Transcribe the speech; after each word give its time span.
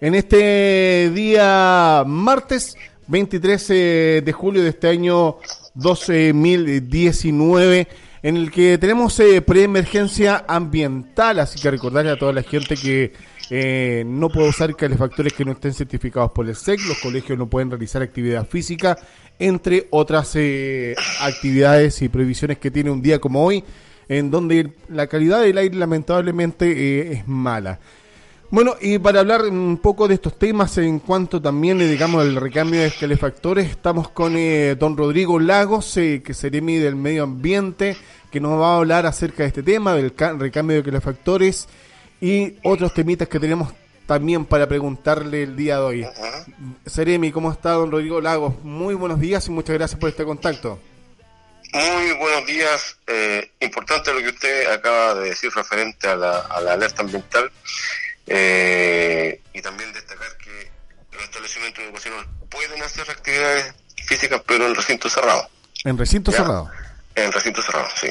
en 0.00 0.14
este 0.14 1.10
día 1.10 2.04
martes 2.06 2.74
23 3.06 3.68
de 3.68 4.34
julio 4.34 4.62
de 4.62 4.70
este 4.70 4.88
año 4.88 5.36
2019 5.74 7.86
en 8.22 8.36
el 8.38 8.50
que 8.50 8.78
tenemos 8.78 9.20
eh, 9.20 9.42
preemergencia 9.42 10.46
ambiental, 10.48 11.40
así 11.40 11.60
que 11.60 11.70
recordarle 11.70 12.12
a 12.12 12.18
toda 12.18 12.32
la 12.32 12.42
gente 12.42 12.74
que 12.74 13.12
eh, 13.50 14.04
no 14.06 14.30
puede 14.30 14.48
usar 14.48 14.74
calefactores 14.74 15.34
que 15.34 15.44
no 15.44 15.52
estén 15.52 15.74
certificados 15.74 16.32
por 16.32 16.48
el 16.48 16.56
SEC, 16.56 16.80
los 16.86 16.98
colegios 17.00 17.38
no 17.38 17.46
pueden 17.46 17.70
realizar 17.70 18.00
actividad 18.00 18.46
física, 18.46 18.96
entre 19.38 19.86
otras 19.90 20.34
eh, 20.36 20.94
actividades 21.20 22.00
y 22.00 22.08
prohibiciones 22.08 22.56
que 22.56 22.70
tiene 22.70 22.90
un 22.90 23.02
día 23.02 23.18
como 23.18 23.44
hoy, 23.44 23.62
en 24.08 24.30
donde 24.30 24.72
la 24.88 25.06
calidad 25.06 25.40
del 25.42 25.58
aire 25.58 25.76
lamentablemente 25.76 27.12
es 27.12 27.28
mala. 27.28 27.78
Bueno, 28.50 28.76
y 28.80 28.98
para 28.98 29.20
hablar 29.20 29.42
un 29.42 29.76
poco 29.76 30.08
de 30.08 30.14
estos 30.14 30.38
temas 30.38 30.78
en 30.78 31.00
cuanto 31.00 31.42
también, 31.42 31.78
digamos, 31.78 32.24
el 32.24 32.36
recambio 32.36 32.80
de 32.80 32.90
calefactores, 32.90 33.68
estamos 33.68 34.08
con 34.08 34.36
eh, 34.38 34.74
don 34.74 34.96
Rodrigo 34.96 35.38
Lagos, 35.38 35.94
eh, 35.98 36.22
que 36.24 36.32
que 36.32 36.60
mi 36.62 36.78
del 36.78 36.96
Medio 36.96 37.24
Ambiente, 37.24 37.94
que 38.30 38.40
nos 38.40 38.58
va 38.58 38.72
a 38.72 38.76
hablar 38.78 39.04
acerca 39.04 39.42
de 39.42 39.48
este 39.48 39.62
tema, 39.62 39.94
del 39.94 40.14
recambio 40.16 40.78
de 40.78 40.82
calefactores 40.82 41.68
y 42.22 42.54
otros 42.62 42.94
temitas 42.94 43.28
que 43.28 43.38
tenemos 43.38 43.74
también 44.06 44.46
para 44.46 44.66
preguntarle 44.66 45.42
el 45.42 45.54
día 45.54 45.76
de 45.76 45.82
hoy. 45.82 46.06
Seremi, 46.86 47.30
¿cómo 47.30 47.52
está 47.52 47.72
don 47.72 47.90
Rodrigo 47.90 48.22
Lagos? 48.22 48.54
Muy 48.64 48.94
buenos 48.94 49.20
días 49.20 49.46
y 49.46 49.50
muchas 49.50 49.76
gracias 49.76 50.00
por 50.00 50.08
este 50.08 50.24
contacto. 50.24 50.78
Muy 51.72 52.12
buenos 52.12 52.46
días. 52.46 52.96
Eh, 53.06 53.52
importante 53.60 54.12
lo 54.12 54.20
que 54.20 54.28
usted 54.28 54.70
acaba 54.70 55.14
de 55.14 55.30
decir 55.30 55.50
referente 55.54 56.08
a 56.08 56.16
la, 56.16 56.38
a 56.40 56.60
la 56.60 56.72
alerta 56.72 57.02
ambiental. 57.02 57.50
Eh, 58.26 59.40
y 59.52 59.62
también 59.62 59.92
destacar 59.92 60.36
que 60.36 60.70
los 61.12 61.22
establecimientos 61.22 61.84
educacionales 61.84 62.28
pueden 62.50 62.82
hacer 62.82 63.10
actividades 63.10 63.74
físicas, 64.06 64.42
pero 64.46 64.66
en 64.66 64.74
recinto 64.74 65.08
cerrado. 65.08 65.48
¿En 65.84 65.96
recinto 65.96 66.32
cerrado? 66.32 66.70
En 67.14 67.32
recinto 67.32 67.62
cerrado, 67.62 67.88
sí. 67.94 68.08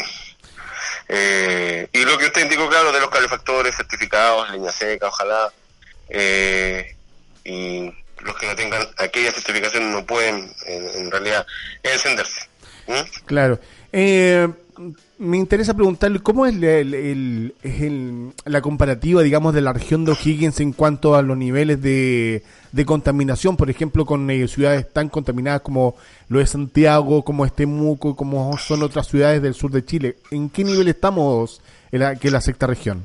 Eh, 1.10 1.88
y 1.94 2.04
lo 2.04 2.18
que 2.18 2.26
usted 2.26 2.42
indicó, 2.42 2.70
claro, 2.70 2.92
de 2.92 3.00
los 3.00 3.10
calefactores 3.10 3.76
certificados, 3.76 4.52
línea 4.52 4.72
seca, 4.72 5.08
ojalá, 5.08 5.52
eh, 6.10 6.96
y 7.44 7.92
los 8.20 8.36
que 8.38 8.48
no 8.48 8.56
tengan 8.56 8.86
aquella 8.98 9.32
certificación 9.32 9.92
no 9.92 10.06
pueden, 10.06 10.54
en, 10.66 11.10
realidad, 11.10 11.46
encenderse. 11.84 12.48
¿Mm? 12.88 13.26
Claro. 13.26 13.60
Eh, 13.92 14.48
me 15.18 15.38
interesa 15.38 15.74
preguntarle 15.74 16.20
cómo 16.20 16.46
es 16.46 16.56
el, 16.56 17.54
la 18.46 18.62
comparativa, 18.62 19.24
digamos, 19.24 19.54
de 19.54 19.62
la 19.62 19.74
región 19.74 20.06
de 20.06 20.12
O'Higgins 20.12 20.60
en 20.60 20.74
cuanto 20.74 21.16
a 21.16 21.22
los 21.22 21.38
niveles 21.38 21.82
de, 21.82 22.44
contaminación, 22.86 23.58
por 23.58 23.70
ejemplo, 23.70 24.06
con 24.06 24.30
eh, 24.30 24.48
ciudades 24.48 24.92
tan 24.94 25.10
contaminadas 25.10 25.62
como 25.62 25.96
lo 26.30 26.40
de 26.40 26.46
Santiago, 26.46 27.24
como 27.24 27.46
este 27.46 27.64
Temuco, 27.64 28.16
como 28.16 28.56
son 28.60 28.84
otras 28.84 29.08
ciudades 29.08 29.42
del 29.42 29.56
sur 29.56 29.72
de 29.72 29.84
Chile. 29.84 30.18
¿En 30.30 30.50
qué 30.50 30.64
nivel 30.64 30.88
estamos 30.88 31.62
en 31.92 32.02
la, 32.02 32.16
que 32.16 32.30
la 32.30 32.42
sexta 32.42 32.68
región? 32.68 33.04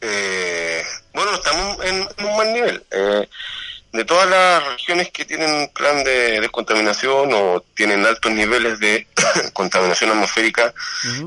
Eh, 0.00 0.82
bueno, 1.12 1.30
estamos 1.34 1.78
en 1.84 2.26
un 2.26 2.36
buen 2.36 2.52
nivel. 2.52 2.82
Eh, 2.92 3.28
de 3.92 4.04
todas 4.04 4.28
las 4.28 4.64
regiones 4.64 5.10
que 5.10 5.24
tienen 5.24 5.68
plan 5.74 6.04
de 6.04 6.40
descontaminación 6.40 7.30
o 7.32 7.64
tienen 7.74 8.06
altos 8.06 8.32
niveles 8.32 8.78
de 8.78 9.06
contaminación 9.52 10.10
atmosférica, 10.10 10.72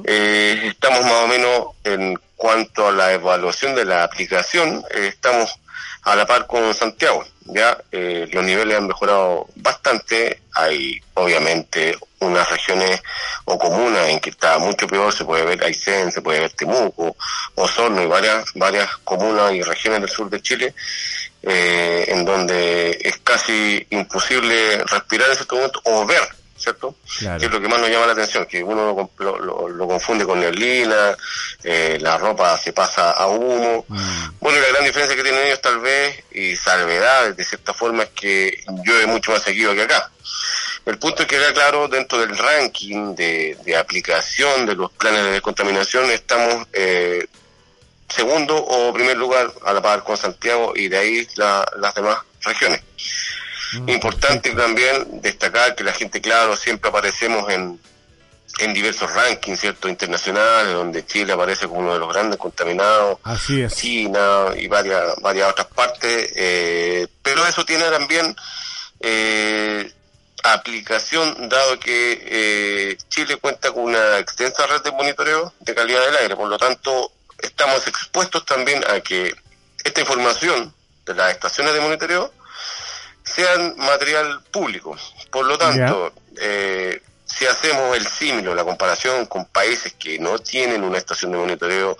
eh, 0.05 0.61
estamos 0.65 1.03
más 1.03 1.23
o 1.23 1.27
menos 1.27 1.67
en 1.83 2.17
cuanto 2.35 2.87
a 2.87 2.91
la 2.91 3.13
evaluación 3.13 3.75
de 3.75 3.85
la 3.85 4.03
aplicación, 4.03 4.83
eh, 4.91 5.07
estamos 5.07 5.59
a 6.03 6.15
la 6.15 6.25
par 6.25 6.47
con 6.47 6.73
Santiago. 6.73 7.23
Ya 7.45 7.77
eh, 7.91 8.27
los 8.31 8.43
niveles 8.43 8.77
han 8.77 8.87
mejorado 8.87 9.47
bastante. 9.55 10.41
Hay 10.53 11.01
obviamente 11.13 11.97
unas 12.19 12.49
regiones 12.49 13.01
o 13.45 13.57
comunas 13.57 14.07
en 14.07 14.19
que 14.19 14.29
está 14.29 14.57
mucho 14.59 14.87
peor. 14.87 15.13
Se 15.13 15.25
puede 15.25 15.45
ver 15.45 15.63
Aysén, 15.63 16.11
se 16.11 16.21
puede 16.21 16.41
ver 16.41 16.51
Temuco, 16.51 17.15
Osorno 17.55 18.01
y 18.01 18.05
varias 18.05 18.45
varias 18.55 18.89
comunas 19.03 19.53
y 19.53 19.61
regiones 19.61 20.01
del 20.01 20.09
sur 20.09 20.29
de 20.29 20.41
Chile 20.41 20.73
eh, 21.43 22.05
en 22.07 22.23
donde 22.23 22.97
es 23.01 23.17
casi 23.17 23.85
imposible 23.89 24.83
respirar 24.85 25.29
en 25.29 25.35
cierto 25.35 25.55
momento 25.55 25.81
o 25.83 26.05
ver, 26.05 26.21
¿cierto? 26.55 26.95
Que 27.19 27.45
es 27.45 27.51
lo 27.51 27.61
que 27.61 27.67
más 27.67 27.79
nos 27.79 27.89
llama 27.89 28.07
la 28.07 28.13
atención, 28.13 28.45
que 28.45 28.63
uno 28.63 29.11
lo, 29.17 29.67
lo, 29.69 29.87
confunde 29.87 30.25
con 30.25 30.39
neblina, 30.39 31.15
eh, 31.63 31.97
la 31.99 32.17
ropa 32.17 32.57
se 32.57 32.71
pasa 32.71 33.11
a 33.11 33.27
humo. 33.27 33.85
Mm. 33.87 34.29
Bueno, 34.39 34.59
la 34.61 34.69
gran 34.69 34.85
diferencia 34.85 35.15
que 35.15 35.23
tienen 35.23 35.45
ellos 35.45 35.61
tal 35.61 35.79
vez, 35.79 36.23
y 36.31 36.55
salvedades 36.55 37.35
de 37.35 37.43
cierta 37.43 37.73
forma, 37.73 38.03
es 38.03 38.09
que 38.09 38.63
llueve 38.85 39.07
mucho 39.07 39.31
más 39.31 39.43
seguido 39.43 39.75
que 39.75 39.81
acá. 39.81 40.09
El 40.85 40.97
punto 40.97 41.23
es 41.23 41.27
que, 41.27 41.37
claro, 41.53 41.87
dentro 41.87 42.19
del 42.19 42.37
ranking 42.37 43.15
de, 43.15 43.57
de 43.65 43.75
aplicación 43.75 44.65
de 44.65 44.75
los 44.75 44.91
planes 44.91 45.23
de 45.23 45.31
descontaminación, 45.31 46.09
estamos 46.11 46.67
eh, 46.73 47.25
segundo 48.13 48.55
o 48.55 48.93
primer 48.93 49.17
lugar 49.17 49.51
a 49.65 49.73
la 49.73 49.81
par 49.81 50.03
con 50.03 50.17
Santiago 50.17 50.73
y 50.75 50.87
de 50.87 50.97
ahí 50.97 51.27
las 51.35 51.93
demás 51.95 52.19
regiones. 52.41 52.81
Mm, 53.73 53.89
Importante 53.89 54.51
también 54.51 55.21
destacar 55.21 55.75
que 55.75 55.83
la 55.83 55.93
gente, 55.93 56.21
claro, 56.21 56.55
siempre 56.55 56.89
aparecemos 56.89 57.51
en, 57.51 57.79
en 58.59 58.73
diversos 58.73 59.11
rankings, 59.13 59.59
¿cierto? 59.59 59.89
Internacionales, 59.89 60.73
donde 60.73 61.05
Chile 61.05 61.33
aparece 61.33 61.67
como 61.67 61.79
uno 61.81 61.93
de 61.93 61.99
los 61.99 62.13
grandes 62.13 62.37
contaminados, 62.37 63.17
Así 63.23 63.61
es. 63.61 63.75
China 63.75 64.47
y 64.55 64.67
varias, 64.67 65.15
varias 65.21 65.49
otras 65.49 65.67
partes, 65.67 66.31
eh, 66.35 67.07
pero 67.23 67.45
eso 67.47 67.65
tiene 67.65 67.85
también 67.89 68.35
eh, 68.99 69.91
aplicación, 70.43 71.49
dado 71.49 71.79
que 71.79 72.21
eh, 72.25 72.97
Chile 73.09 73.37
cuenta 73.37 73.71
con 73.71 73.83
una 73.85 74.19
extensa 74.19 74.67
red 74.67 74.81
de 74.81 74.91
monitoreo 74.91 75.53
de 75.61 75.73
calidad 75.73 76.05
del 76.05 76.17
aire, 76.17 76.35
por 76.35 76.49
lo 76.49 76.57
tanto, 76.57 77.11
estamos 77.43 77.85
expuestos 77.87 78.45
también 78.45 78.83
a 78.89 79.01
que 79.01 79.35
esta 79.83 80.01
información 80.01 80.73
de 81.05 81.13
las 81.13 81.31
estaciones 81.31 81.73
de 81.73 81.81
monitoreo 81.81 82.33
sean 83.23 83.75
material 83.77 84.41
público. 84.51 84.97
Por 85.29 85.45
lo 85.45 85.57
tanto, 85.57 86.13
eh, 86.37 87.01
si 87.25 87.45
hacemos 87.45 87.95
el 87.97 88.07
símil 88.07 88.55
la 88.55 88.63
comparación 88.63 89.25
con 89.25 89.45
países 89.45 89.93
que 89.93 90.19
no 90.19 90.39
tienen 90.39 90.83
una 90.83 90.97
estación 90.97 91.31
de 91.31 91.37
monitoreo 91.37 91.97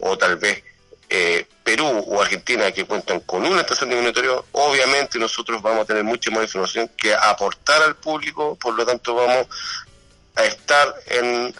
o 0.00 0.18
tal 0.18 0.36
vez 0.36 0.62
eh, 1.08 1.46
Perú 1.62 2.04
o 2.08 2.20
Argentina 2.20 2.70
que 2.72 2.84
cuentan 2.84 3.20
con 3.20 3.44
una 3.44 3.60
estación 3.60 3.90
de 3.90 3.96
monitoreo, 3.96 4.46
obviamente 4.52 5.18
nosotros 5.18 5.60
vamos 5.62 5.82
a 5.82 5.86
tener 5.86 6.04
mucha 6.04 6.30
más 6.30 6.42
información 6.42 6.90
que 6.96 7.14
aportar 7.14 7.82
al 7.82 7.96
público, 7.96 8.56
por 8.56 8.74
lo 8.74 8.84
tanto 8.86 9.14
vamos 9.14 9.46
a 10.34 10.44
estar 10.44 10.94
en 11.06 11.54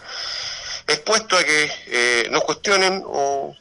expuesto 0.87 1.37
a 1.37 1.43
que 1.43 1.69
eh, 1.87 2.27
nos 2.31 2.43
cuestionen 2.43 3.03
o, 3.05 3.53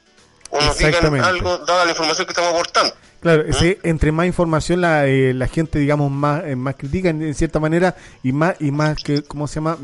nos 0.52 0.78
digan 0.78 1.20
algo 1.20 1.58
dada 1.58 1.84
la 1.84 1.90
información 1.90 2.26
que 2.26 2.32
estamos 2.32 2.52
aportando. 2.52 2.94
Claro, 3.20 3.44
¿Mm? 3.48 3.64
entre 3.82 4.12
más 4.12 4.26
información 4.26 4.80
la, 4.80 5.06
eh, 5.06 5.34
la 5.34 5.48
gente, 5.48 5.78
digamos, 5.78 6.10
más 6.10 6.44
eh, 6.44 6.54
más 6.54 6.76
critica 6.76 7.08
en, 7.08 7.34
cierta 7.34 7.58
manera 7.58 7.96
y 8.22 8.32
más 8.32 8.54
y 8.60 8.70
más 8.70 8.96
que, 9.02 9.22
¿cómo 9.22 9.48
se 9.48 9.56
llama? 9.56 9.76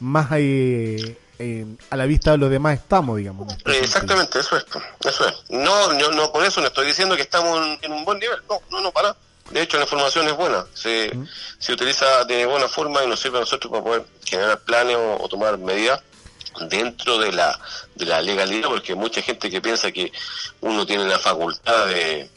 más 0.00 0.32
a 0.32 1.96
la 1.96 2.06
vista 2.06 2.32
de 2.32 2.38
los 2.38 2.50
demás 2.50 2.78
estamos, 2.78 3.18
digamos. 3.18 3.54
Exactamente, 3.66 4.40
eso 4.40 4.56
es, 4.56 4.64
eso 5.04 5.28
es. 5.28 5.34
No, 5.50 5.98
yo, 5.98 6.10
no 6.12 6.32
por 6.32 6.44
eso 6.44 6.60
no 6.60 6.68
estoy 6.68 6.86
diciendo 6.86 7.14
que 7.14 7.22
estamos 7.22 7.78
en, 7.82 7.92
un 7.92 8.04
buen 8.04 8.18
nivel, 8.18 8.38
no, 8.48 8.60
no, 8.70 8.80
no, 8.80 8.90
para. 8.90 9.14
De 9.50 9.62
hecho, 9.62 9.78
la 9.78 9.84
información 9.84 10.28
es 10.28 10.36
buena, 10.36 10.66
se, 10.74 11.10
¿Mm? 11.14 11.26
se 11.58 11.72
utiliza 11.72 12.24
de 12.24 12.44
buena 12.44 12.68
forma 12.68 13.02
y 13.02 13.08
nos 13.08 13.18
sirve 13.18 13.38
a 13.38 13.40
nosotros 13.40 13.70
para 13.70 13.82
poder 13.82 14.04
generar 14.24 14.60
planes 14.60 14.96
o 14.98 15.26
tomar 15.26 15.56
medidas 15.56 16.02
dentro 16.68 17.18
de 17.18 17.32
la, 17.32 17.58
de 17.94 18.06
la 18.06 18.20
legalidad, 18.20 18.68
porque 18.68 18.92
hay 18.92 18.98
mucha 18.98 19.22
gente 19.22 19.50
que 19.50 19.60
piensa 19.60 19.92
que 19.92 20.12
uno 20.60 20.86
tiene 20.86 21.04
la 21.04 21.18
facultad 21.18 21.86
de, 21.86 22.28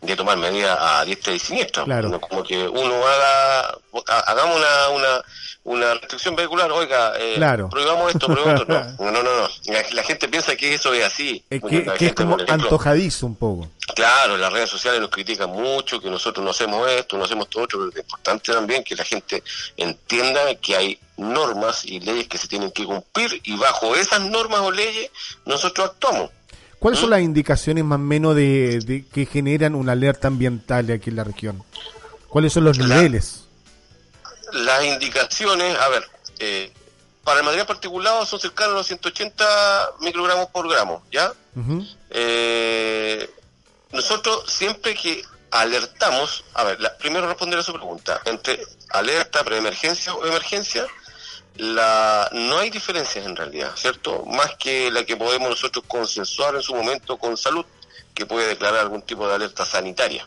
de 0.00 0.16
tomar 0.16 0.36
medidas 0.36 0.78
a 0.80 1.04
diestra 1.04 1.32
y 1.34 1.38
siniestra. 1.38 1.84
Claro. 1.84 2.20
Como 2.20 2.42
que 2.42 2.68
uno 2.68 3.06
haga, 3.06 3.78
hagamos 4.26 4.56
una, 4.56 4.88
una, 4.90 5.24
una 5.64 5.94
restricción 5.94 6.34
vehicular, 6.34 6.70
oiga, 6.72 7.12
eh, 7.18 7.38
prohibamos 7.70 8.14
esto, 8.14 8.26
prohibamos 8.26 8.60
esto. 8.62 8.68
No, 8.98 9.10
no, 9.10 9.22
no, 9.22 9.40
no. 9.42 9.48
La, 9.92 10.02
gente 10.02 10.28
piensa 10.28 10.56
que 10.56 10.74
eso 10.74 10.92
es 10.94 11.04
así. 11.04 11.44
Es 11.50 11.62
que, 11.62 12.06
es 12.06 12.14
como 12.14 12.36
antojadizo 12.48 13.26
un 13.26 13.36
poco. 13.36 13.68
Claro, 13.94 14.36
las 14.36 14.52
redes 14.52 14.70
sociales 14.70 15.00
nos 15.00 15.10
critican 15.10 15.50
mucho, 15.50 16.00
que 16.00 16.10
nosotros 16.10 16.44
no 16.44 16.50
hacemos 16.50 16.90
esto, 16.90 17.16
no 17.16 17.24
hacemos 17.24 17.48
todo 17.48 17.64
otro, 17.64 17.78
pero 17.78 17.90
es 17.90 17.98
importante 17.98 18.52
también 18.52 18.84
que 18.84 18.94
la 18.94 19.04
gente 19.04 19.42
entienda 19.76 20.54
que 20.56 20.76
hay 20.76 20.98
normas 21.16 21.84
y 21.84 22.00
leyes 22.00 22.28
que 22.28 22.38
se 22.38 22.48
tienen 22.48 22.70
que 22.70 22.84
cumplir 22.84 23.40
y 23.44 23.56
bajo 23.56 23.94
esas 23.96 24.20
normas 24.20 24.60
o 24.60 24.70
leyes 24.70 25.10
nosotros 25.44 25.90
actuamos. 25.90 26.30
¿Cuáles 26.78 27.00
son 27.00 27.08
¿Mm? 27.08 27.12
las 27.12 27.20
indicaciones 27.22 27.84
más 27.84 27.96
o 27.96 28.02
menos 28.02 28.36
de, 28.36 29.04
que 29.12 29.26
generan 29.26 29.74
una 29.74 29.92
alerta 29.92 30.28
ambiental 30.28 30.90
aquí 30.90 31.10
en 31.10 31.16
la 31.16 31.24
región? 31.24 31.62
¿Cuáles 32.28 32.52
son 32.52 32.64
los 32.64 32.78
niveles? 32.78 33.44
las 34.52 34.84
indicaciones, 34.84 35.76
a 35.78 35.88
ver, 35.88 36.08
eh, 36.38 36.72
para 37.24 37.40
el 37.40 37.44
material 37.44 37.66
particulado 37.66 38.24
son 38.24 38.40
cercanos 38.40 38.74
a 38.74 38.76
los 38.78 38.86
180 38.86 39.90
microgramos 40.00 40.46
por 40.48 40.68
gramo, 40.68 41.02
¿ya? 41.10 41.32
eh, 42.10 43.28
nosotros 43.92 44.44
siempre 44.46 44.94
que 44.94 45.22
alertamos, 45.50 46.44
a 46.54 46.64
ver, 46.64 46.80
la, 46.80 46.96
primero 46.96 47.26
responder 47.26 47.58
a 47.58 47.62
su 47.62 47.72
pregunta, 47.72 48.20
entre 48.24 48.60
alerta, 48.90 49.44
preemergencia 49.44 50.14
o 50.14 50.24
emergencia, 50.24 50.86
la, 51.58 52.30
no 52.32 52.58
hay 52.58 52.70
diferencias 52.70 53.26
en 53.26 53.36
realidad, 53.36 53.72
¿cierto? 53.76 54.24
Más 54.26 54.54
que 54.56 54.90
la 54.90 55.04
que 55.04 55.16
podemos 55.16 55.50
nosotros 55.50 55.84
consensuar 55.86 56.54
en 56.54 56.62
su 56.62 56.74
momento 56.74 57.18
con 57.18 57.36
salud, 57.36 57.66
que 58.14 58.26
puede 58.26 58.48
declarar 58.48 58.80
algún 58.80 59.02
tipo 59.02 59.28
de 59.28 59.34
alerta 59.34 59.66
sanitaria, 59.66 60.26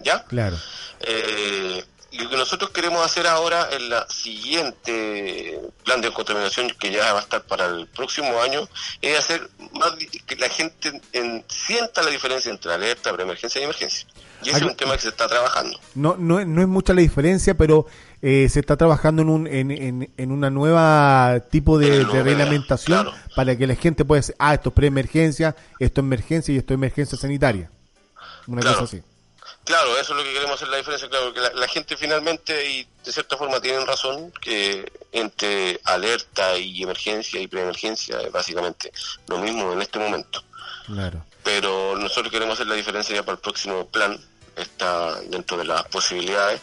¿ya? 0.00 0.24
Claro. 0.24 0.56
Eh, 1.00 1.84
lo 2.12 2.28
que 2.28 2.36
nosotros 2.36 2.70
queremos 2.70 3.04
hacer 3.04 3.26
ahora 3.26 3.68
en 3.72 3.88
la 3.88 4.06
siguiente 4.08 5.58
plan 5.84 6.00
de 6.00 6.12
contaminación 6.12 6.68
que 6.78 6.90
ya 6.90 7.12
va 7.12 7.20
a 7.20 7.22
estar 7.22 7.42
para 7.44 7.66
el 7.66 7.86
próximo 7.86 8.40
año 8.42 8.68
es 9.00 9.18
hacer 9.18 9.48
más 9.72 9.94
que 10.26 10.36
la 10.36 10.48
gente 10.48 11.00
en, 11.12 11.44
sienta 11.48 12.02
la 12.02 12.10
diferencia 12.10 12.50
entre 12.50 12.72
alerta, 12.72 13.12
preemergencia 13.12 13.60
y 13.60 13.64
emergencia. 13.64 14.06
Y 14.42 14.50
ese 14.50 14.58
es 14.58 14.64
un 14.64 14.76
tema 14.76 14.94
que 14.96 15.02
se 15.02 15.08
está 15.08 15.28
trabajando. 15.28 15.78
No, 15.94 16.16
no, 16.18 16.44
no 16.44 16.60
es 16.60 16.68
mucha 16.68 16.92
la 16.92 17.00
diferencia, 17.00 17.56
pero 17.56 17.86
eh, 18.22 18.48
se 18.48 18.60
está 18.60 18.76
trabajando 18.76 19.22
en, 19.22 19.28
un, 19.28 19.46
en, 19.48 19.70
en, 19.72 20.12
en 20.16 20.30
una 20.30 20.48
nueva 20.48 21.40
tipo 21.50 21.76
de, 21.78 22.04
de 22.04 22.22
reglamentación 22.22 23.10
para 23.34 23.56
que 23.56 23.66
la 23.66 23.74
gente 23.74 24.04
pueda 24.04 24.20
decir, 24.20 24.36
ah, 24.38 24.54
esto 24.54 24.68
es 24.68 24.74
preemergencia, 24.76 25.56
esto 25.80 26.00
es 26.00 26.04
emergencia 26.04 26.54
y 26.54 26.58
esto 26.58 26.72
es 26.72 26.76
emergencia 26.76 27.18
sanitaria. 27.18 27.70
Una 28.46 28.62
cosa 28.62 28.84
así. 28.84 29.02
Claro, 29.64 29.96
eso 29.98 30.12
es 30.12 30.18
lo 30.18 30.24
que 30.24 30.32
queremos 30.32 30.54
hacer 30.54 30.68
la 30.68 30.76
diferencia, 30.76 31.08
claro, 31.08 31.32
que 31.32 31.40
la, 31.40 31.68
gente 31.68 31.96
finalmente, 31.96 32.68
y 32.68 32.86
de 33.04 33.12
cierta 33.12 33.36
forma 33.36 33.60
tienen 33.60 33.86
razón, 33.86 34.32
que 34.40 34.90
entre 35.12 35.80
alerta 35.84 36.56
y 36.58 36.82
emergencia 36.82 37.40
y 37.40 37.46
preemergencia 37.46 38.20
es 38.20 38.32
básicamente 38.32 38.92
lo 39.28 39.38
mismo 39.38 39.72
en 39.72 39.82
este 39.82 39.98
momento. 39.98 40.42
Claro. 40.86 41.24
Pero 41.44 41.96
nosotros 41.96 42.32
queremos 42.32 42.54
hacer 42.54 42.66
la 42.66 42.74
diferencia 42.74 43.14
ya 43.14 43.22
para 43.24 43.34
el 43.34 43.40
próximo 43.40 43.86
plan, 43.88 44.18
está 44.56 45.20
dentro 45.22 45.56
de 45.56 45.64
las 45.64 45.84
posibilidades 45.84 46.60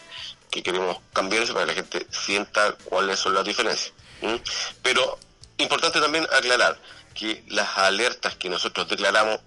que 0.50 0.62
queremos 0.62 0.98
cambiar 1.12 1.42
eso 1.42 1.54
para 1.54 1.66
que 1.66 1.72
la 1.72 1.76
gente 1.76 2.06
sienta 2.10 2.72
cuáles 2.84 3.18
son 3.18 3.34
las 3.34 3.44
diferencias. 3.44 3.92
Pero 4.82 5.18
importante 5.58 6.00
también 6.00 6.24
aclarar 6.24 6.78
que 7.14 7.42
las 7.48 7.78
alertas 7.78 8.36
que 8.36 8.48
nosotros 8.48 8.88
declaramos 8.88 9.40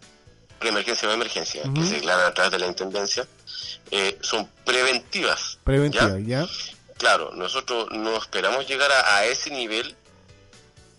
preemergencia 0.59 1.09
o 1.09 1.11
emergencia, 1.11 1.63
que 1.75 1.83
se 1.83 1.95
declaran 1.95 2.25
a 2.27 2.33
través 2.33 2.51
de 2.51 2.59
la 2.59 2.67
Intendencia, 2.67 3.27
eh, 3.91 4.17
son 4.21 4.49
preventivas. 4.63 5.59
Preventivas, 5.63 6.25
¿ya? 6.25 6.47
Claro, 6.97 7.31
nosotros 7.35 7.89
no 7.91 8.15
esperamos 8.15 8.65
llegar 8.67 8.89
a, 8.91 9.25
ese 9.25 9.49
nivel 9.49 9.95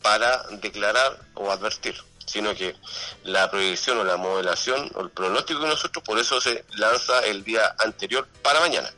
para 0.03 0.43
declarar 0.61 1.19
o 1.35 1.51
advertir, 1.51 1.97
sino 2.27 2.55
que 2.55 2.77
la 3.23 3.51
proyección 3.51 3.99
o 3.99 4.05
la 4.05 4.19
modelación 4.19 4.91
o 4.95 5.01
el 5.01 5.11
pronóstico 5.11 5.61
de 5.61 5.69
nosotros, 5.69 6.05
por 6.05 6.19
eso 6.19 6.41
se 6.43 6.65
lanza 6.75 7.21
el 7.21 7.43
día 7.43 7.75
anterior 7.79 8.29
para 8.43 8.61
mañana. 8.61 8.93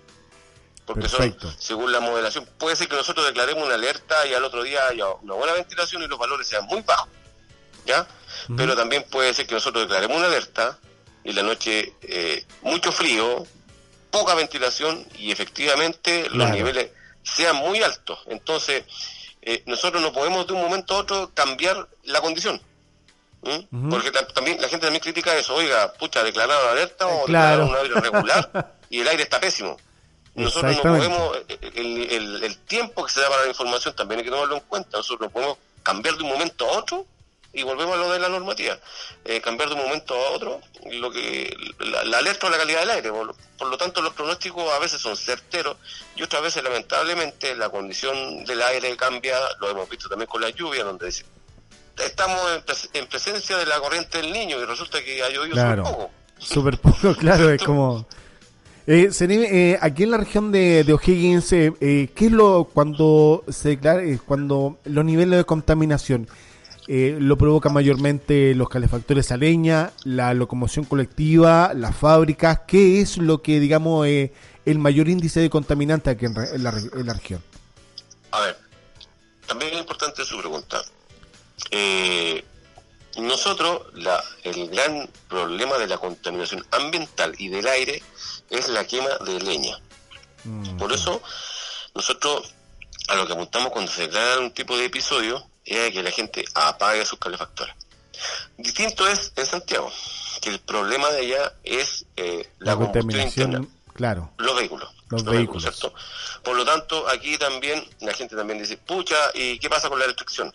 Porque 0.86 1.08
son, 1.08 1.36
según 1.58 1.90
la 1.90 2.00
modelación, 2.00 2.48
puede 2.58 2.76
ser 2.76 2.88
que 2.88 2.94
nosotros 2.94 3.26
declaremos 3.26 3.64
una 3.64 3.74
alerta 3.74 4.24
y 4.26 4.34
al 4.34 4.44
otro 4.44 4.62
día 4.62 4.86
haya 4.88 5.08
una 5.20 5.34
buena 5.34 5.52
ventilación 5.52 6.02
y 6.02 6.06
los 6.06 6.18
valores 6.18 6.46
sean 6.46 6.64
muy 6.66 6.80
bajos. 6.82 7.08
¿Ya? 7.84 8.06
pero 8.56 8.76
también 8.76 9.04
puede 9.10 9.32
ser 9.34 9.46
que 9.46 9.54
nosotros 9.54 9.84
declaremos 9.84 10.16
una 10.16 10.26
alerta 10.26 10.78
y 11.24 11.32
la 11.32 11.42
noche 11.42 11.94
eh, 12.02 12.44
mucho 12.62 12.92
frío, 12.92 13.44
poca 14.10 14.34
ventilación 14.34 15.06
y 15.18 15.32
efectivamente 15.32 16.28
los 16.30 16.50
niveles 16.50 16.90
sean 17.22 17.56
muy 17.56 17.82
altos. 17.82 18.20
Entonces, 18.26 18.84
eh, 19.42 19.62
nosotros 19.66 20.00
no 20.02 20.12
podemos 20.12 20.46
de 20.46 20.52
un 20.52 20.60
momento 20.60 20.94
a 20.94 20.98
otro 20.98 21.30
cambiar 21.34 21.88
la 22.04 22.20
condición. 22.20 22.60
Porque 23.90 24.10
también 24.34 24.60
la 24.60 24.68
gente 24.68 24.86
también 24.86 25.00
critica 25.00 25.36
eso, 25.36 25.54
oiga, 25.54 25.92
pucha, 25.92 26.24
declararon 26.24 26.68
alerta 26.68 27.06
o 27.06 27.20
declararon 27.20 27.68
un 27.68 27.76
aire 27.76 28.00
regular 28.00 28.74
y 28.90 29.00
el 29.00 29.08
aire 29.08 29.22
está 29.22 29.38
pésimo. 29.38 29.76
Nosotros 30.36 30.76
no 30.76 30.82
podemos, 30.82 31.38
el, 31.74 32.10
el, 32.10 32.44
el, 32.44 32.58
tiempo 32.58 33.04
que 33.04 33.12
se 33.12 33.20
da 33.20 33.28
para 33.28 33.42
la 33.42 33.48
información 33.48 33.94
también 33.96 34.18
hay 34.18 34.24
que 34.24 34.30
tomarlo 34.30 34.54
en 34.54 34.60
cuenta, 34.60 34.98
nosotros 34.98 35.28
no 35.28 35.30
podemos 35.30 35.58
cambiar 35.82 36.16
de 36.16 36.24
un 36.24 36.30
momento 36.30 36.68
a 36.68 36.78
otro 36.78 37.06
y 37.56 37.62
volvemos 37.62 37.94
a 37.94 37.98
lo 37.98 38.12
de 38.12 38.18
la 38.18 38.28
normativa, 38.28 38.78
eh, 39.24 39.40
cambiar 39.40 39.70
de 39.70 39.76
un 39.76 39.82
momento 39.82 40.14
a 40.14 40.30
otro 40.32 40.60
lo 40.92 41.10
que 41.10 41.56
la, 41.78 42.18
alerta 42.18 42.46
o 42.46 42.50
la 42.50 42.58
calidad 42.58 42.80
del 42.80 42.90
aire. 42.90 43.10
Por, 43.10 43.68
lo 43.68 43.78
tanto, 43.78 44.02
los 44.02 44.12
pronósticos 44.12 44.70
a 44.70 44.78
veces 44.78 45.00
son 45.00 45.16
certeros 45.16 45.78
y 46.14 46.22
otras 46.22 46.42
veces, 46.42 46.62
lamentablemente, 46.62 47.56
la 47.56 47.70
condición 47.70 48.44
del 48.44 48.60
aire 48.60 48.94
cambia, 48.96 49.38
lo 49.58 49.70
hemos 49.70 49.88
visto 49.88 50.08
también 50.08 50.28
con 50.28 50.42
la 50.42 50.50
lluvia, 50.50 50.84
donde 50.84 51.06
dice, 51.06 51.24
estamos 52.04 52.42
en, 52.92 53.06
presencia 53.06 53.56
de 53.56 53.64
la 53.64 53.80
corriente 53.80 54.18
del 54.18 54.32
niño 54.32 54.60
y 54.60 54.64
resulta 54.66 55.02
que 55.02 55.22
ha 55.22 55.30
llovido 55.30 55.56
súper 55.56 55.82
poco. 55.82 56.10
Súper 56.38 56.78
poco, 56.78 57.14
claro, 57.14 57.50
es 57.50 57.62
como... 57.64 58.06
Eh, 58.86 59.10
eh, 59.20 59.78
aquí 59.80 60.04
en 60.04 60.12
la 60.12 60.18
región 60.18 60.52
de, 60.52 60.84
de 60.84 60.92
O'Higgins, 60.92 61.52
eh, 61.52 61.72
eh 61.80 62.08
¿qué 62.14 62.26
es 62.26 62.32
lo 62.32 62.64
cuando 62.72 63.44
se 63.48 63.70
declara, 63.70 64.02
cuando 64.24 64.78
los 64.84 65.04
niveles 65.04 65.38
de 65.38 65.44
contaminación? 65.44 66.28
Eh, 66.88 67.16
lo 67.18 67.36
provoca 67.36 67.68
mayormente 67.68 68.54
los 68.54 68.68
calefactores 68.68 69.32
a 69.32 69.36
leña, 69.36 69.92
la 70.04 70.32
locomoción 70.34 70.84
colectiva, 70.84 71.72
las 71.74 71.96
fábricas. 71.96 72.60
¿Qué 72.66 73.00
es 73.00 73.18
lo 73.18 73.42
que, 73.42 73.58
digamos, 73.58 74.06
eh, 74.06 74.32
el 74.64 74.78
mayor 74.78 75.08
índice 75.08 75.40
de 75.40 75.50
contaminante 75.50 76.10
aquí 76.10 76.26
en, 76.26 76.34
la, 76.62 76.70
región? 77.12 77.42
A 78.30 78.40
ver, 78.40 78.56
también 79.48 79.74
es 79.74 79.80
importante 79.80 80.24
su 80.24 80.38
pregunta. 80.38 80.80
Eh, 81.72 82.15
nosotros, 83.36 83.82
la, 83.92 84.22
el 84.44 84.68
gran 84.70 85.08
problema 85.28 85.76
de 85.76 85.86
la 85.86 85.98
contaminación 85.98 86.66
ambiental 86.70 87.34
y 87.38 87.48
del 87.48 87.66
aire 87.66 88.02
es 88.48 88.68
la 88.68 88.86
quema 88.86 89.10
de 89.26 89.40
leña. 89.40 89.78
Mm, 90.44 90.78
Por 90.78 90.90
eso, 90.92 91.20
nosotros 91.94 92.54
a 93.08 93.14
lo 93.14 93.26
que 93.26 93.34
apuntamos 93.34 93.70
cuando 93.70 93.92
se 93.92 94.02
declara 94.02 94.40
un 94.40 94.52
tipo 94.52 94.76
de 94.76 94.86
episodio 94.86 95.46
es 95.66 95.92
que 95.92 96.02
la 96.02 96.10
gente 96.10 96.44
apague 96.54 97.04
sus 97.04 97.18
calefactores. 97.18 97.74
Distinto 98.56 99.06
es 99.06 99.32
en 99.36 99.44
Santiago, 99.44 99.92
que 100.40 100.48
el 100.48 100.60
problema 100.60 101.10
de 101.10 101.18
allá 101.18 101.52
es 101.62 102.06
eh, 102.16 102.48
la, 102.58 102.74
combustión 102.74 103.70
Claro. 103.92 104.32
Los 104.38 104.56
vehículos. 104.56 104.90
Los, 105.08 105.24
vehículos. 105.24 105.62
¿cierto? 105.62 105.92
Por 106.42 106.56
lo 106.56 106.64
tanto, 106.64 107.08
aquí 107.08 107.36
también 107.38 107.86
la 108.00 108.12
gente 108.14 108.34
también 108.34 108.58
dice, 108.58 108.78
pucha, 108.78 109.16
¿y 109.34 109.58
qué 109.58 109.68
pasa 109.68 109.88
con 109.88 109.98
la 109.98 110.06
restricción? 110.06 110.54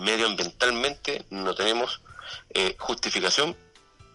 Medioambientalmente 0.00 1.24
no 1.30 1.54
tenemos 1.54 2.00
eh, 2.50 2.76
justificación 2.78 3.56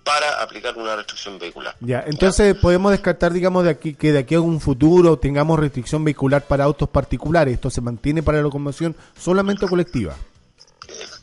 para 0.04 0.42
aplicar 0.42 0.78
una 0.78 0.96
restricción 0.96 1.38
vehicular. 1.38 1.76
Ya, 1.80 2.04
entonces 2.08 2.56
podemos 2.56 2.92
descartar, 2.92 3.34
digamos, 3.34 3.64
de 3.64 3.70
aquí 3.70 3.94
que 3.94 4.12
de 4.12 4.20
aquí 4.20 4.36
a 4.36 4.42
un 4.42 4.60
futuro 4.60 5.18
tengamos 5.18 5.60
restricción 5.60 6.04
vehicular 6.04 6.44
para 6.44 6.64
autos 6.64 6.90
particulares. 6.90 7.54
Esto 7.54 7.70
se 7.70 7.82
mantiene 7.82 8.24
para 8.24 8.38
la 8.40 8.44
locomoción 8.44 8.96
solamente 9.18 9.68
colectiva. 9.68 10.16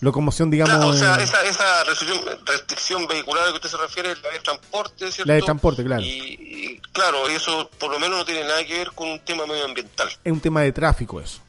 Locomoción, 0.01 0.51
digamos. 0.51 0.95
o 0.95 0.97
sea, 0.97 1.17
esa, 1.17 1.43
esa 1.45 1.85
restricción, 1.85 3.07
vehicular 3.07 3.43
a 3.43 3.47
la 3.47 3.53
que 3.53 3.57
usted 3.57 3.69
se 3.69 3.77
refiere 3.77 4.13
es 4.13 4.23
la 4.23 4.31
de 4.31 4.41
transporte, 4.41 5.11
¿cierto? 5.11 5.29
La 5.29 5.35
de 5.35 5.43
transporte, 5.43 5.85
claro. 5.85 6.03
Y, 6.03 6.81
claro, 6.93 7.29
eso 7.29 7.69
por 7.79 7.91
lo 7.91 7.99
menos 7.99 8.19
no 8.19 8.25
tiene 8.25 8.45
nada 8.45 8.65
que 8.65 8.79
ver 8.79 8.93
con 8.93 9.09
un 9.09 9.19
tema 9.21 9.45
medioambiental. 9.47 10.09
Es 10.23 10.33
un 10.33 10.41
tema 10.41 10.63
de 10.63 10.73
tráfico 10.73 11.21
eso. 11.21 11.41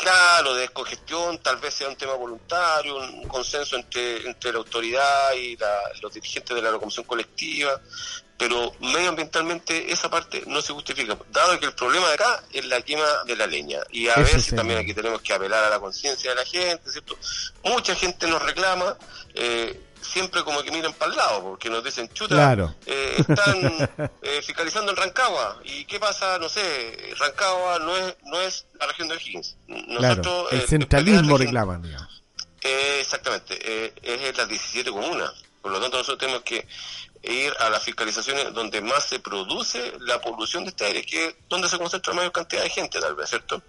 Claro, 0.00 0.54
de 0.54 0.62
descongestión, 0.62 1.38
tal 1.42 1.58
vez 1.58 1.74
sea 1.74 1.88
un 1.88 1.96
tema 1.96 2.14
voluntario, 2.14 2.96
un 2.96 3.28
consenso 3.28 3.76
entre, 3.76 4.26
entre 4.26 4.50
la 4.50 4.58
autoridad 4.58 5.34
y 5.34 5.58
los 6.00 6.14
dirigentes 6.14 6.56
de 6.56 6.62
la 6.62 6.70
locomoción 6.70 7.04
colectiva, 7.04 7.78
pero 8.38 8.72
medioambientalmente 8.80 9.92
esa 9.92 10.08
parte 10.08 10.42
no 10.46 10.62
se 10.62 10.72
justifica, 10.72 11.18
dado 11.30 11.60
que 11.60 11.66
el 11.66 11.74
problema 11.74 12.08
de 12.08 12.14
acá 12.14 12.42
es 12.50 12.64
la 12.64 12.80
quema 12.80 13.06
de 13.26 13.36
la 13.36 13.46
leña. 13.46 13.80
Y 13.90 14.08
a 14.08 14.16
veces 14.16 14.56
también 14.56 14.78
aquí 14.78 14.94
tenemos 14.94 15.20
que 15.20 15.34
apelar 15.34 15.64
a 15.64 15.68
la 15.68 15.78
conciencia 15.78 16.30
de 16.30 16.36
la 16.36 16.46
gente, 16.46 16.90
¿cierto? 16.90 17.18
Mucha 17.64 17.94
gente 17.94 18.26
nos 18.26 18.40
reclama. 18.40 18.96
Eh, 19.34 19.78
siempre 20.00 20.42
como 20.44 20.62
que 20.62 20.70
miran 20.70 20.92
para 20.94 21.10
el 21.10 21.16
lado, 21.16 21.42
porque 21.42 21.70
nos 21.70 21.82
dicen, 21.84 22.08
chuta, 22.12 22.74
eh, 22.86 23.16
están 23.18 24.10
eh, 24.22 24.42
fiscalizando 24.42 24.90
en 24.92 24.96
Rancagua. 24.96 25.60
¿Y 25.64 25.84
qué 25.84 25.98
pasa? 25.98 26.38
No 26.38 26.48
sé, 26.48 27.14
Rancagua 27.18 27.78
no 27.78 27.96
es 27.96 28.16
no 28.24 28.40
es 28.40 28.66
la 28.78 28.86
región 28.86 29.08
de 29.08 29.16
Higgins. 29.16 29.56
Nosotros, 29.66 30.52
el 30.52 30.62
centralismo 30.62 31.36
reclaman, 31.36 31.82
exactamente, 32.62 33.92
es 34.02 34.36
las 34.36 34.48
17 34.48 34.90
comunas. 34.90 35.32
Por 35.62 35.72
lo 35.72 35.80
tanto, 35.80 35.98
nosotros 35.98 36.18
tenemos 36.18 36.42
que 36.42 36.66
ir 37.22 37.52
a 37.60 37.68
las 37.68 37.82
fiscalizaciones 37.82 38.52
donde 38.54 38.80
más 38.80 39.04
se 39.04 39.20
produce 39.20 39.92
la 40.00 40.20
polución 40.20 40.64
de 40.64 40.70
este 40.70 40.86
aire, 40.86 41.04
que 41.04 41.26
es 41.26 41.34
donde 41.48 41.68
se 41.68 41.78
concentra 41.78 42.14
mayor 42.14 42.32
cantidad 42.32 42.62
de 42.62 42.70
gente, 42.70 42.98
tal 42.98 43.14
vez, 43.14 43.28
¿cierto? 43.28 43.62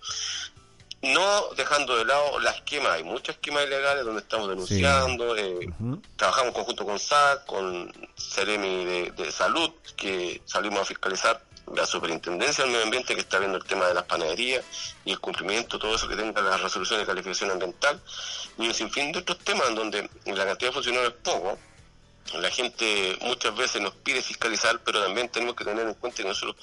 No 1.01 1.49
dejando 1.57 1.97
de 1.97 2.05
lado 2.05 2.39
las 2.39 2.57
esquemas, 2.57 2.91
hay 2.91 3.03
muchas 3.03 3.35
esquemas 3.35 3.65
ilegales 3.65 4.05
donde 4.05 4.21
estamos 4.21 4.49
denunciando, 4.49 5.35
eh, 5.35 5.67
trabajamos 6.15 6.49
en 6.49 6.53
conjunto 6.53 6.85
con 6.85 6.99
SAC, 6.99 7.45
con 7.45 7.91
Ceremi 8.15 8.85
de, 8.85 9.31
Salud, 9.31 9.71
que 9.97 10.41
salimos 10.45 10.81
a 10.81 10.85
fiscalizar 10.85 11.41
la 11.73 11.87
superintendencia 11.87 12.63
del 12.63 12.73
medio 12.73 12.85
ambiente 12.85 13.15
que 13.15 13.21
está 13.21 13.39
viendo 13.39 13.57
el 13.57 13.63
tema 13.63 13.87
de 13.87 13.95
las 13.95 14.03
panaderías 14.03 14.63
y 15.03 15.11
el 15.11 15.19
cumplimiento, 15.19 15.79
todo 15.79 15.95
eso 15.95 16.07
que 16.07 16.15
tenga 16.15 16.39
la 16.41 16.57
resolución 16.57 16.99
de 16.99 17.05
calificación 17.05 17.49
ambiental, 17.49 17.99
y 18.59 18.67
un 18.67 18.73
sinfín 18.73 19.11
de 19.11 19.19
otros 19.19 19.39
temas 19.39 19.69
en 19.69 19.75
donde 19.75 20.09
la 20.25 20.45
cantidad 20.45 20.69
de 20.69 20.71
funcionarios 20.71 21.13
es 21.13 21.19
poco, 21.23 21.57
la 22.39 22.49
gente 22.49 23.17
muchas 23.21 23.55
veces 23.55 23.81
nos 23.81 23.93
pide 23.95 24.21
fiscalizar, 24.21 24.79
pero 24.85 25.03
también 25.03 25.27
tenemos 25.29 25.55
que 25.55 25.65
tener 25.65 25.85
en 25.85 25.93
cuenta 25.95 26.23
que 26.23 26.29
nosotros 26.29 26.55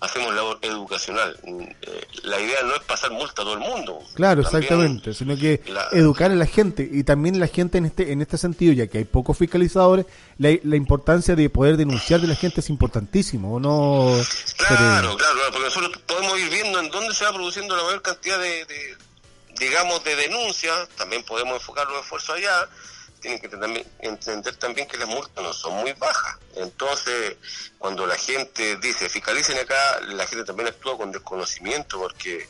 hacemos 0.00 0.32
labor 0.34 0.58
educacional. 0.62 1.36
Eh, 1.44 2.06
la 2.22 2.38
idea 2.40 2.62
no 2.62 2.74
es 2.74 2.82
pasar 2.82 3.10
multa 3.10 3.42
a 3.42 3.44
todo 3.44 3.54
el 3.54 3.60
mundo. 3.60 3.98
Claro, 4.14 4.42
exactamente, 4.42 5.14
sino 5.14 5.36
que 5.36 5.60
educar 5.92 6.30
a 6.30 6.34
la 6.34 6.46
gente 6.46 6.88
y 6.90 7.02
también 7.02 7.40
la 7.40 7.48
gente 7.48 7.78
en 7.78 7.86
este 7.86 8.12
en 8.12 8.22
este 8.22 8.38
sentido, 8.38 8.72
ya 8.72 8.86
que 8.86 8.98
hay 8.98 9.04
pocos 9.04 9.36
fiscalizadores, 9.36 10.06
la, 10.38 10.50
la 10.62 10.76
importancia 10.76 11.34
de 11.34 11.50
poder 11.50 11.76
denunciar 11.76 12.20
de 12.20 12.28
la 12.28 12.36
gente 12.36 12.60
es 12.60 12.70
importantísimo, 12.70 13.58
¿no? 13.58 14.12
Claro, 14.56 15.16
claro, 15.16 15.40
porque 15.50 15.64
nosotros 15.64 16.02
podemos 16.06 16.38
ir 16.38 16.50
viendo 16.50 16.78
en 16.78 16.90
dónde 16.90 17.14
se 17.14 17.24
va 17.24 17.32
produciendo 17.32 17.76
la 17.76 17.82
mayor 17.82 18.02
cantidad 18.02 18.38
de, 18.38 18.64
de 18.66 18.96
digamos, 19.58 20.04
de 20.04 20.14
denuncias, 20.14 20.88
también 20.96 21.24
podemos 21.24 21.54
enfocar 21.54 21.88
los 21.88 22.02
esfuerzos 22.02 22.36
allá 22.36 22.68
tienen 23.20 23.40
que 23.40 23.48
también, 23.48 23.86
entender 24.00 24.56
también 24.56 24.86
que 24.88 24.96
las 24.96 25.08
multas 25.08 25.42
no 25.42 25.52
son 25.52 25.74
muy 25.74 25.92
bajas. 25.92 26.36
Entonces, 26.56 27.36
cuando 27.78 28.06
la 28.06 28.16
gente 28.16 28.76
dice 28.76 29.08
fiscalicen 29.08 29.58
acá, 29.58 30.00
la 30.00 30.26
gente 30.26 30.44
también 30.44 30.68
actúa 30.68 30.96
con 30.96 31.12
desconocimiento 31.12 31.98
porque 31.98 32.48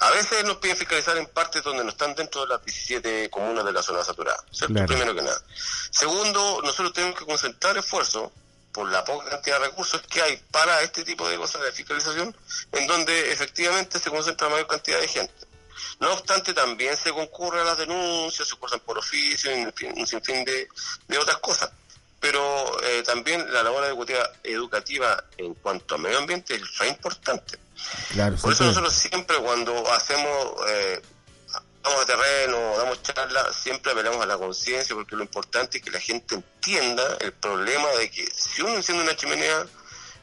a 0.00 0.10
veces 0.12 0.44
nos 0.44 0.56
piden 0.56 0.76
fiscalizar 0.76 1.16
en 1.18 1.26
partes 1.26 1.62
donde 1.62 1.84
no 1.84 1.90
están 1.90 2.14
dentro 2.14 2.42
de 2.42 2.48
las 2.48 2.64
17 2.64 3.28
comunas 3.30 3.64
de 3.64 3.72
la 3.72 3.82
zona 3.82 4.02
saturada, 4.02 4.42
Primero 4.86 5.14
que 5.14 5.22
nada. 5.22 5.42
Segundo, 5.90 6.60
nosotros 6.62 6.92
tenemos 6.92 7.18
que 7.18 7.26
concentrar 7.26 7.76
esfuerzos 7.76 8.30
por 8.72 8.90
la 8.90 9.04
poca 9.04 9.28
cantidad 9.28 9.58
de 9.58 9.66
recursos 9.66 10.00
que 10.02 10.22
hay 10.22 10.36
para 10.50 10.80
este 10.82 11.04
tipo 11.04 11.28
de 11.28 11.36
cosas 11.36 11.62
de 11.62 11.72
fiscalización, 11.72 12.34
en 12.72 12.86
donde 12.86 13.32
efectivamente 13.32 13.98
se 13.98 14.10
concentra 14.10 14.46
la 14.46 14.54
mayor 14.54 14.68
cantidad 14.68 15.00
de 15.00 15.08
gente. 15.08 15.49
No 16.00 16.12
obstante, 16.12 16.54
también 16.54 16.96
se 16.96 17.12
concurre 17.12 17.60
a 17.60 17.64
las 17.64 17.78
denuncias, 17.78 18.48
se 18.48 18.56
cursan 18.56 18.80
por 18.80 18.98
oficio, 18.98 19.50
en 19.50 19.72
un 19.96 20.06
sinfín 20.06 20.44
de, 20.44 20.68
de 21.08 21.18
otras 21.18 21.38
cosas. 21.38 21.70
Pero 22.20 22.82
eh, 22.84 23.02
también 23.02 23.50
la 23.52 23.62
labor 23.62 23.84
educativa, 23.84 24.30
educativa 24.44 25.24
en 25.38 25.54
cuanto 25.54 25.94
a 25.94 25.98
medio 25.98 26.18
ambiente 26.18 26.54
es 26.54 26.88
importante. 26.88 27.58
por 28.42 28.52
eso 28.52 28.64
nosotros 28.64 28.92
siempre 28.92 29.38
cuando 29.38 29.90
hacemos, 29.90 30.54
eh, 30.68 31.00
damos 31.82 32.06
terreno, 32.06 32.76
damos 32.76 33.02
charlas, 33.02 33.56
siempre 33.56 33.92
apelamos 33.92 34.22
a 34.22 34.26
la 34.26 34.36
conciencia 34.36 34.94
porque 34.94 35.16
lo 35.16 35.22
importante 35.22 35.78
es 35.78 35.84
que 35.84 35.90
la 35.90 36.00
gente 36.00 36.34
entienda 36.34 37.16
el 37.20 37.32
problema 37.32 37.88
de 37.98 38.10
que 38.10 38.26
si 38.26 38.60
uno 38.60 38.74
enciende 38.74 39.02
una 39.02 39.16
chimenea, 39.16 39.66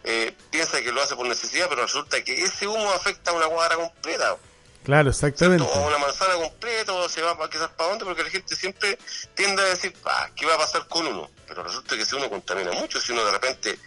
eh, 0.04 0.34
piensa 0.52 0.80
que 0.82 0.92
lo 0.92 1.02
hace 1.02 1.16
por 1.16 1.28
necesidad, 1.28 1.68
pero 1.68 1.82
resulta 1.82 2.24
que 2.24 2.44
ese 2.44 2.68
humo 2.68 2.92
afecta 2.92 3.32
a 3.32 3.34
una 3.34 3.48
cuadra 3.48 3.76
completa. 3.76 4.38
Claro, 4.88 5.10
exactamente. 5.10 5.65
O 5.65 5.86
una 5.86 5.98
manzana 5.98 6.36
completa, 6.36 6.94
o 6.94 7.10
se 7.10 7.22
va 7.22 7.38
para 7.38 7.50
quizás 7.50 7.67
para 7.72 7.89
dónde, 7.89 8.06
porque 8.06 8.24
la 8.24 8.29
gente 8.29 8.56
siempre 8.56 8.98
tiende 9.36 9.62
a 9.62 9.65
decir, 9.65 9.94
ah, 10.06 10.29
¿qué 10.34 10.46
va 10.46 10.56
a 10.56 10.60
pasar 10.60 10.88
con 10.88 11.06
uno? 11.06 11.29
Pero 11.46 11.62
resulta 11.62 11.98
que 11.98 12.06
si 12.06 12.15
uno 12.15 12.29
contamina 12.29 12.72
mucho, 12.72 13.01
si 13.01 13.12
uno 13.12 13.25
de 13.25 13.32
repente 13.32 13.77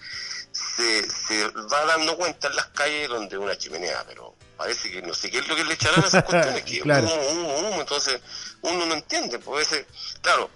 se, 0.52 1.08
se 1.08 1.48
va 1.48 1.86
dando 1.86 2.18
cuenta 2.18 2.48
en 2.48 2.56
las 2.56 2.66
calles 2.66 3.08
donde 3.08 3.38
una 3.38 3.56
chimenea, 3.56 4.04
pero 4.06 4.34
parece 4.58 4.90
que 4.90 5.00
no 5.00 5.14
sé 5.14 5.30
qué 5.30 5.38
es 5.38 5.48
lo 5.48 5.56
que 5.56 5.64
le 5.64 5.72
echarán 5.72 6.04
a 6.04 6.06
esas 6.06 6.22
cuestiones, 6.22 6.64
que 6.64 6.80
claro. 6.82 7.06
humo, 7.06 7.28
humo, 7.30 7.58
humo, 7.60 7.80
entonces 7.80 8.20
uno 8.60 8.84
no 8.84 8.92
entiende, 8.92 9.38
pues 9.38 9.72
ese, 9.72 9.86
claro, 10.20 10.50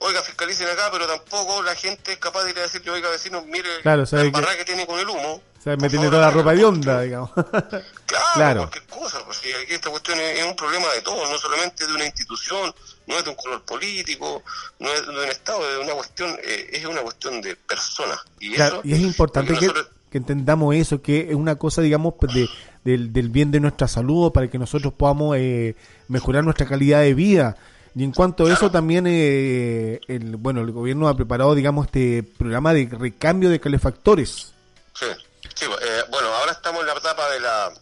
oiga, 0.00 0.22
fiscalicen 0.22 0.68
acá, 0.68 0.88
pero 0.90 1.06
tampoco 1.06 1.62
la 1.62 1.74
gente 1.74 2.12
es 2.12 2.18
capaz 2.18 2.44
de 2.44 2.50
ir 2.50 2.58
a 2.58 2.62
decirle, 2.62 2.90
oiga, 2.90 3.10
vecino, 3.10 3.42
mire 3.42 3.68
claro, 3.82 4.04
la 4.10 4.22
embarrada 4.22 4.56
que... 4.56 4.64
tiene 4.64 4.86
con 4.86 4.98
el 4.98 5.08
humo. 5.08 5.42
O 5.58 5.62
sea, 5.62 5.76
me 5.76 5.90
tiene 5.90 6.06
toda 6.06 6.22
la 6.22 6.30
ropa 6.30 6.54
de 6.54 6.64
onda, 6.64 7.02
digamos. 7.02 7.30
claro, 7.34 8.24
claro, 8.34 8.60
cualquier 8.60 8.86
cosa, 8.86 9.18
porque 9.26 9.54
aquí 9.62 9.74
esta 9.74 9.90
cuestión 9.90 10.18
es, 10.18 10.42
un 10.44 10.56
problema 10.56 10.86
de 10.94 11.02
todos, 11.02 11.30
no 11.30 11.36
solamente 11.36 11.86
de 11.86 11.92
una 11.92 12.06
institución, 12.06 12.74
no 13.06 13.18
es 13.18 13.24
de 13.24 13.30
un 13.30 13.36
color 13.36 13.62
político, 13.62 14.42
no 14.78 14.90
es 14.90 15.06
de 15.06 15.10
un 15.10 15.18
Estado, 15.28 15.70
es 15.70 15.84
una 15.84 15.94
cuestión, 15.94 16.30
eh, 16.42 16.70
es 16.72 16.84
una 16.86 17.02
cuestión 17.02 17.42
de 17.42 17.56
personas. 17.56 18.18
Y, 18.40 18.54
eso, 18.54 18.80
y 18.84 18.94
es 18.94 19.00
importante 19.00 19.52
que, 19.54 19.70
que, 20.10 20.18
entendamos 20.18 20.74
eso, 20.74 21.02
que 21.02 21.28
es 21.28 21.34
una 21.34 21.56
cosa, 21.56 21.82
digamos, 21.82 22.14
de, 22.22 22.48
del, 22.82 23.12
del 23.12 23.28
bien 23.28 23.50
de 23.50 23.60
nuestra 23.60 23.86
salud, 23.86 24.32
para 24.32 24.48
que 24.48 24.58
nosotros 24.58 24.94
podamos 24.94 25.36
eh, 25.36 25.76
mejorar 26.08 26.42
nuestra 26.42 26.64
calidad 26.64 27.02
de 27.02 27.12
vida 27.12 27.56
y 27.94 28.04
en 28.04 28.12
cuanto 28.12 28.46
a 28.46 28.52
eso 28.52 28.70
también, 28.70 29.06
eh, 29.08 30.00
el, 30.06 30.36
bueno, 30.36 30.60
el 30.60 30.70
gobierno 30.70 31.08
ha 31.08 31.16
preparado, 31.16 31.54
digamos, 31.54 31.86
este 31.86 32.22
programa 32.22 32.72
de 32.72 32.88
recambio 32.90 33.50
de 33.50 33.58
calefactores. 33.58 34.52
Sí, 34.94 35.06
sí 35.54 35.64
eh, 35.64 36.02
bueno, 36.10 36.28
ahora 36.28 36.52
estamos 36.52 36.80
en 36.82 36.86
la 36.86 36.92
etapa 36.94 37.30
de 37.30 37.40
la 37.40 37.72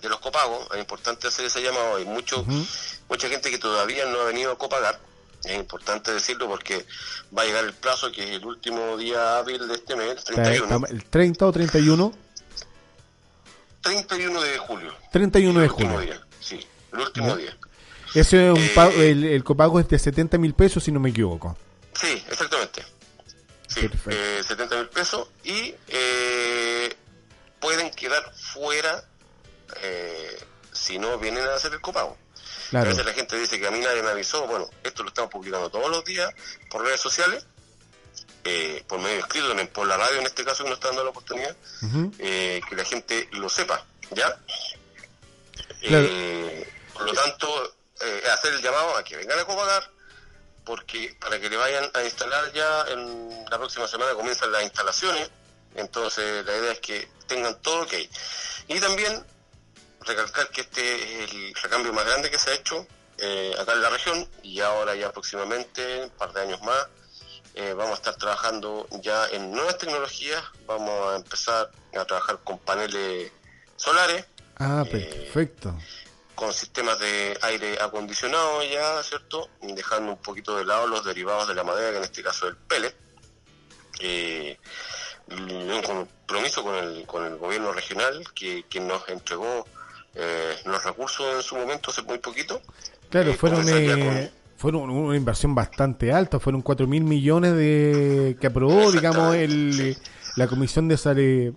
de 0.00 0.08
los 0.08 0.20
copagos, 0.20 0.68
es 0.72 0.78
importante 0.78 1.28
hacer 1.28 1.46
ese 1.46 1.62
llamado, 1.62 1.96
hay 1.96 2.04
mucho, 2.04 2.44
mucha 3.08 3.28
gente 3.28 3.50
que 3.50 3.58
todavía 3.58 4.04
no 4.06 4.20
ha 4.20 4.24
venido 4.24 4.52
a 4.52 4.58
copagar, 4.58 5.00
es 5.44 5.56
importante 5.56 6.12
decirlo 6.12 6.48
porque 6.48 6.84
va 7.36 7.42
a 7.42 7.44
llegar 7.46 7.64
el 7.64 7.72
plazo 7.72 8.12
que 8.12 8.22
es 8.22 8.30
el 8.36 8.44
último 8.44 8.96
día 8.98 9.38
hábil 9.38 9.66
de 9.66 9.74
este 9.74 9.96
mes, 9.96 10.22
el 10.28 10.34
31. 10.34 10.86
¿El 10.88 11.04
30 11.04 11.46
o 11.46 11.52
31? 11.52 12.12
31 13.80 14.42
de 14.42 14.58
julio. 14.58 14.94
31 15.12 15.60
de 15.60 15.68
julio. 15.68 16.00
Día, 16.00 16.20
sí, 16.40 16.66
el 16.92 17.00
último 17.00 17.36
día. 17.36 17.56
Ese 18.16 18.48
es 18.48 18.52
un 18.52 18.62
eh, 18.94 19.34
el, 19.34 19.44
copago 19.44 19.78
es 19.78 19.88
de 19.88 19.98
70 19.98 20.38
mil 20.38 20.54
pesos, 20.54 20.82
si 20.82 20.90
no 20.90 20.98
me 20.98 21.10
equivoco. 21.10 21.56
Sí, 21.92 22.24
exactamente. 22.30 22.82
Sí, 23.68 23.90
eh, 24.06 24.42
70 24.42 24.76
mil 24.76 24.88
pesos 24.88 25.28
y 25.44 25.74
eh, 25.88 26.96
pueden 27.60 27.90
quedar 27.90 28.22
fuera 28.34 29.04
eh, 29.82 30.38
si 30.72 30.98
no 30.98 31.18
vienen 31.18 31.44
a 31.44 31.54
hacer 31.54 31.74
el 31.74 31.80
copago. 31.82 32.16
Claro. 32.70 32.86
A 32.86 32.88
veces 32.88 33.04
la 33.04 33.12
gente 33.12 33.38
dice 33.38 33.60
que 33.60 33.66
a 33.66 33.70
mí 33.70 33.80
nadie 33.80 34.02
me 34.02 34.08
avisó. 34.08 34.46
Bueno, 34.46 34.66
esto 34.82 35.02
lo 35.02 35.10
estamos 35.10 35.30
publicando 35.30 35.68
todos 35.68 35.90
los 35.90 36.02
días 36.04 36.32
por 36.70 36.82
redes 36.82 37.00
sociales, 37.00 37.46
por 38.88 38.98
medio 39.00 39.18
escrito, 39.18 39.48
también 39.48 39.68
por 39.68 39.86
la 39.86 39.98
radio 39.98 40.20
en 40.20 40.26
este 40.26 40.42
caso 40.42 40.64
que 40.64 40.70
nos 40.70 40.78
está 40.78 40.88
dando 40.88 41.04
la 41.04 41.10
oportunidad, 41.10 41.54
que 41.82 42.76
la 42.76 42.84
gente 42.84 43.28
lo 43.32 43.48
sepa, 43.50 43.84
¿ya? 44.12 44.38
por 46.94 47.04
lo 47.04 47.12
tanto, 47.12 47.75
eh, 48.00 48.22
hacer 48.30 48.54
el 48.54 48.62
llamado 48.62 48.96
a 48.96 49.04
que 49.04 49.16
vengan 49.16 49.38
a 49.38 49.44
copagar, 49.44 49.90
porque 50.64 51.16
para 51.20 51.40
que 51.40 51.48
le 51.48 51.56
vayan 51.56 51.88
a 51.94 52.02
instalar 52.02 52.52
ya 52.52 52.84
en 52.88 53.44
la 53.50 53.56
próxima 53.56 53.86
semana 53.88 54.12
comienzan 54.14 54.52
las 54.52 54.64
instalaciones, 54.64 55.30
entonces 55.74 56.44
la 56.44 56.56
idea 56.56 56.72
es 56.72 56.80
que 56.80 57.08
tengan 57.26 57.60
todo 57.62 57.82
ok. 57.82 57.94
Y 58.68 58.80
también 58.80 59.24
recalcar 60.00 60.48
que 60.50 60.62
este 60.62 61.24
es 61.24 61.32
el 61.32 61.54
recambio 61.54 61.92
más 61.92 62.04
grande 62.04 62.30
que 62.30 62.38
se 62.38 62.50
ha 62.50 62.54
hecho 62.54 62.86
eh, 63.18 63.54
acá 63.58 63.72
en 63.72 63.82
la 63.82 63.90
región 63.90 64.28
y 64.42 64.60
ahora 64.60 64.94
ya 64.94 65.12
próximamente, 65.12 66.04
un 66.04 66.10
par 66.10 66.32
de 66.32 66.42
años 66.42 66.60
más, 66.62 66.88
eh, 67.54 67.72
vamos 67.72 67.92
a 67.92 67.94
estar 67.94 68.16
trabajando 68.16 68.86
ya 69.00 69.26
en 69.28 69.50
nuevas 69.52 69.78
tecnologías, 69.78 70.42
vamos 70.66 71.12
a 71.12 71.16
empezar 71.16 71.70
a 71.98 72.04
trabajar 72.04 72.40
con 72.44 72.58
paneles 72.58 73.32
solares. 73.76 74.26
Ah, 74.58 74.84
perfecto 74.90 75.74
con 76.36 76.52
sistemas 76.52 76.98
de 77.00 77.36
aire 77.42 77.78
acondicionado 77.80 78.62
ya, 78.62 79.02
¿cierto? 79.02 79.48
Dejando 79.62 80.12
un 80.12 80.18
poquito 80.18 80.56
de 80.56 80.64
lado 80.64 80.86
los 80.86 81.04
derivados 81.04 81.48
de 81.48 81.54
la 81.54 81.64
madera, 81.64 81.90
que 81.90 81.96
en 81.96 82.04
este 82.04 82.22
caso 82.22 82.46
es 82.46 82.52
el 82.52 82.58
pellet. 82.58 82.94
Eh, 83.98 84.58
un 85.28 85.82
compromiso 85.82 86.62
con 86.62 86.76
el, 86.76 87.04
con 87.06 87.24
el 87.24 87.36
gobierno 87.36 87.72
regional 87.72 88.22
que, 88.34 88.64
que 88.68 88.78
nos 88.78 89.08
entregó 89.08 89.66
eh, 90.14 90.54
los 90.64 90.84
recursos 90.84 91.26
en 91.34 91.42
su 91.42 91.56
momento 91.56 91.90
hace 91.90 92.02
muy 92.02 92.18
poquito. 92.18 92.60
Claro, 93.10 93.30
eh, 93.30 93.34
fueron, 93.34 93.66
eh, 93.68 94.30
fueron 94.56 94.88
una 94.90 95.16
inversión 95.16 95.54
bastante 95.54 96.12
alta, 96.12 96.38
fueron 96.38 96.62
4 96.62 96.86
mil 96.86 97.04
millones 97.04 97.54
de 97.54 98.36
que 98.40 98.46
aprobó, 98.46 98.92
digamos, 98.92 99.34
el 99.34 99.96
la 100.36 100.46
comisión 100.46 100.86
de 100.86 100.98
salud, 100.98 101.22
eh, 101.22 101.52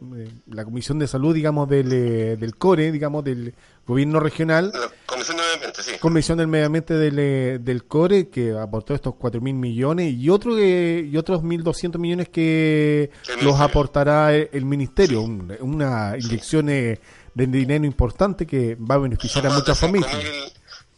la 0.48 0.63
comisión 0.63 1.00
de 1.00 1.07
salud, 1.07 1.36
digamos, 1.36 1.67
del, 1.67 1.91
eh, 1.91 2.38
del 2.38 2.55
CORE, 2.55 2.93
digamos, 2.93 3.25
del 3.25 3.53
gobierno 3.86 4.21
regional. 4.21 4.71
La 4.74 4.89
comisión 5.05 5.36
del 5.36 5.45
medio 5.45 5.55
ambiente, 5.55 5.83
sí. 5.83 5.91
Comisión 6.00 6.38
del 6.38 6.48
medio 6.48 6.65
ambiente 6.65 6.93
del, 6.93 7.19
eh, 7.19 7.57
del 7.59 7.83
CORE, 7.83 8.29
que 8.29 8.57
aportó 8.57 8.95
estos 8.95 9.15
cuatro 9.15 9.41
mil 9.41 9.55
millones 9.55 10.13
y, 10.13 10.29
otro 10.29 10.57
y 10.57 11.15
otros 11.17 11.41
1.200 11.41 11.98
millones 12.00 12.29
que 12.29 13.12
los 13.41 13.59
aportará 13.59 14.33
el, 14.33 14.63
ministerio. 14.63 15.24
una 15.24 16.15
inyección 16.17 16.67
de 16.67 17.00
dinero 17.36 17.86
importante 17.86 18.48
que 18.48 18.75
va 18.75 18.95
a 18.95 19.00
beneficiar 19.00 19.45
a 19.48 19.50
muchas 19.50 19.77
familias. 19.77 20.12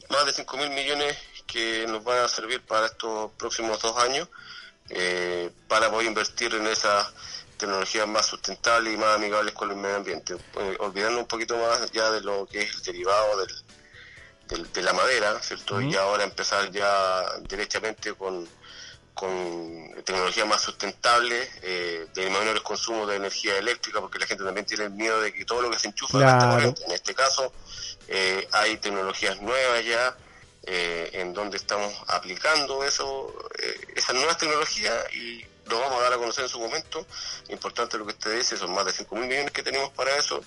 más 0.10 0.26
de 0.28 0.34
5 0.34 0.58
mil 0.58 0.70
millones 0.70 1.18
que 1.48 1.86
nos 1.88 2.04
van 2.04 2.24
a 2.24 2.28
servir 2.28 2.62
para 2.62 2.86
estos 2.86 3.32
próximos 3.40 3.82
dos 3.82 3.98
años 3.98 4.30
para 5.68 5.90
poder 5.90 6.08
invertir 6.08 6.54
en 6.54 6.68
esa 6.68 7.12
tecnologías 7.62 8.08
más 8.08 8.26
sustentables 8.26 8.94
y 8.94 8.98
más 8.98 9.16
amigables 9.16 9.54
con 9.54 9.70
el 9.72 9.78
medio 9.78 9.96
ambiente, 9.98 10.36
eh, 10.60 10.76
olvidando 10.80 11.20
un 11.20 11.28
poquito 11.28 11.58
más 11.58 11.92
ya 11.92 12.12
de 12.12 12.22
lo 12.22 12.46
que 12.46 12.62
es 12.62 12.76
el 12.76 12.82
derivado 12.82 13.46
del, 14.50 14.72
de 14.74 14.82
la 14.82 14.94
madera, 14.94 15.42
¿cierto? 15.42 15.80
Y 15.80 15.96
ahora 15.96 16.26
empezar 16.26 16.70
ya 16.72 17.24
directamente 17.48 18.14
con, 18.14 18.48
con 19.14 20.04
tecnología 20.04 20.46
más 20.46 20.62
sustentable, 20.62 21.50
eh, 21.62 22.08
de 22.14 22.30
menores 22.30 22.62
consumos 22.62 23.08
de 23.08 23.16
energía 23.16 23.58
eléctrica, 23.58 24.02
porque 24.02 24.20
la 24.20 24.28
gente 24.28 24.44
también 24.44 24.66
tiene 24.66 24.86
el 24.86 24.92
miedo 24.92 25.22
de 25.22 25.32
que 25.32 25.46
todo 25.46 25.62
lo 25.62 25.70
que 25.70 25.80
se 25.80 25.88
enchufa 25.88 26.18
Claro. 26.18 26.74
En 26.86 26.92
este 26.92 27.14
caso, 27.14 27.54
eh, 28.08 28.48
hay 28.52 28.78
tecnologías 28.78 29.42
nuevas 29.42 29.86
ya 29.86 30.18
eh, 30.64 31.10
en 31.14 31.34
donde 31.34 31.58
estamos 31.58 31.92
aplicando 32.08 32.84
eso, 32.84 33.34
eh, 33.58 33.80
esas 33.96 34.16
nuevas 34.16 34.38
tecnologías 34.38 35.12
y 35.14 35.44
lo 35.70 35.80
vamos 35.80 36.00
a 36.00 36.04
dar 36.04 36.14
a 36.14 36.18
conocer 36.18 36.44
en 36.44 36.50
su 36.50 36.60
momento. 36.60 37.06
Importante 37.50 37.98
lo 37.98 38.06
que 38.06 38.12
usted 38.14 38.38
dice, 38.38 38.58
son 38.58 38.74
más 38.74 38.86
de 38.86 38.92
5 38.92 39.16
mil 39.16 39.28
millones 39.28 39.52
que 39.52 39.64
tenemos 39.64 39.90
para 39.92 40.16
eso. 40.18 40.42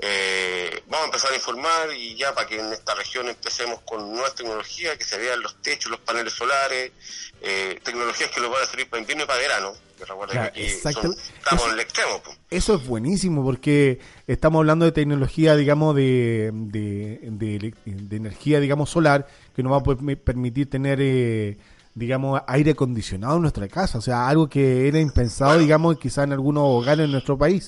Eh, 0.00 0.82
vamos 0.88 1.04
a 1.04 1.06
empezar 1.06 1.32
a 1.32 1.36
informar 1.36 1.92
y 1.94 2.16
ya 2.16 2.34
para 2.34 2.46
que 2.46 2.58
en 2.60 2.72
esta 2.72 2.94
región 2.94 3.28
empecemos 3.28 3.80
con 3.82 4.12
nuevas 4.12 4.34
tecnologías, 4.34 4.96
que 4.98 5.04
se 5.04 5.18
vean 5.18 5.40
los 5.40 5.60
techos, 5.62 5.90
los 5.90 6.00
paneles 6.00 6.32
solares, 6.32 6.92
eh, 7.40 7.78
tecnologías 7.82 8.30
que 8.30 8.40
nos 8.40 8.50
van 8.50 8.62
a 8.62 8.66
servir 8.66 8.88
para 8.88 9.00
invierno 9.00 9.24
y 9.24 9.26
para 9.26 9.38
verano. 9.40 9.72
Claro, 9.98 10.52
que 10.52 10.68
son- 10.78 11.16
estamos 11.16 11.16
Eso- 11.62 11.66
en 11.68 11.72
el 11.72 11.80
extremo. 11.80 12.22
Eso 12.50 12.74
es 12.74 12.86
buenísimo 12.86 13.42
porque 13.42 13.98
estamos 14.26 14.58
hablando 14.60 14.84
de 14.84 14.92
tecnología, 14.92 15.56
digamos, 15.56 15.96
de, 15.96 16.50
de, 16.52 17.72
de 17.84 18.16
energía, 18.16 18.60
digamos, 18.60 18.90
solar, 18.90 19.26
que 19.54 19.62
nos 19.62 19.72
va 19.72 19.78
a 19.78 20.16
permitir 20.16 20.68
tener, 20.68 20.98
eh, 21.00 21.56
digamos, 21.96 22.42
aire 22.46 22.72
acondicionado 22.72 23.36
en 23.36 23.42
nuestra 23.42 23.66
casa. 23.68 23.98
O 23.98 24.02
sea, 24.02 24.28
algo 24.28 24.48
que 24.48 24.86
era 24.86 25.00
impensado, 25.00 25.58
digamos, 25.58 25.98
quizá 25.98 26.24
en 26.24 26.32
algunos 26.32 26.62
hogares 26.66 27.06
en 27.06 27.12
nuestro 27.12 27.38
país. 27.38 27.66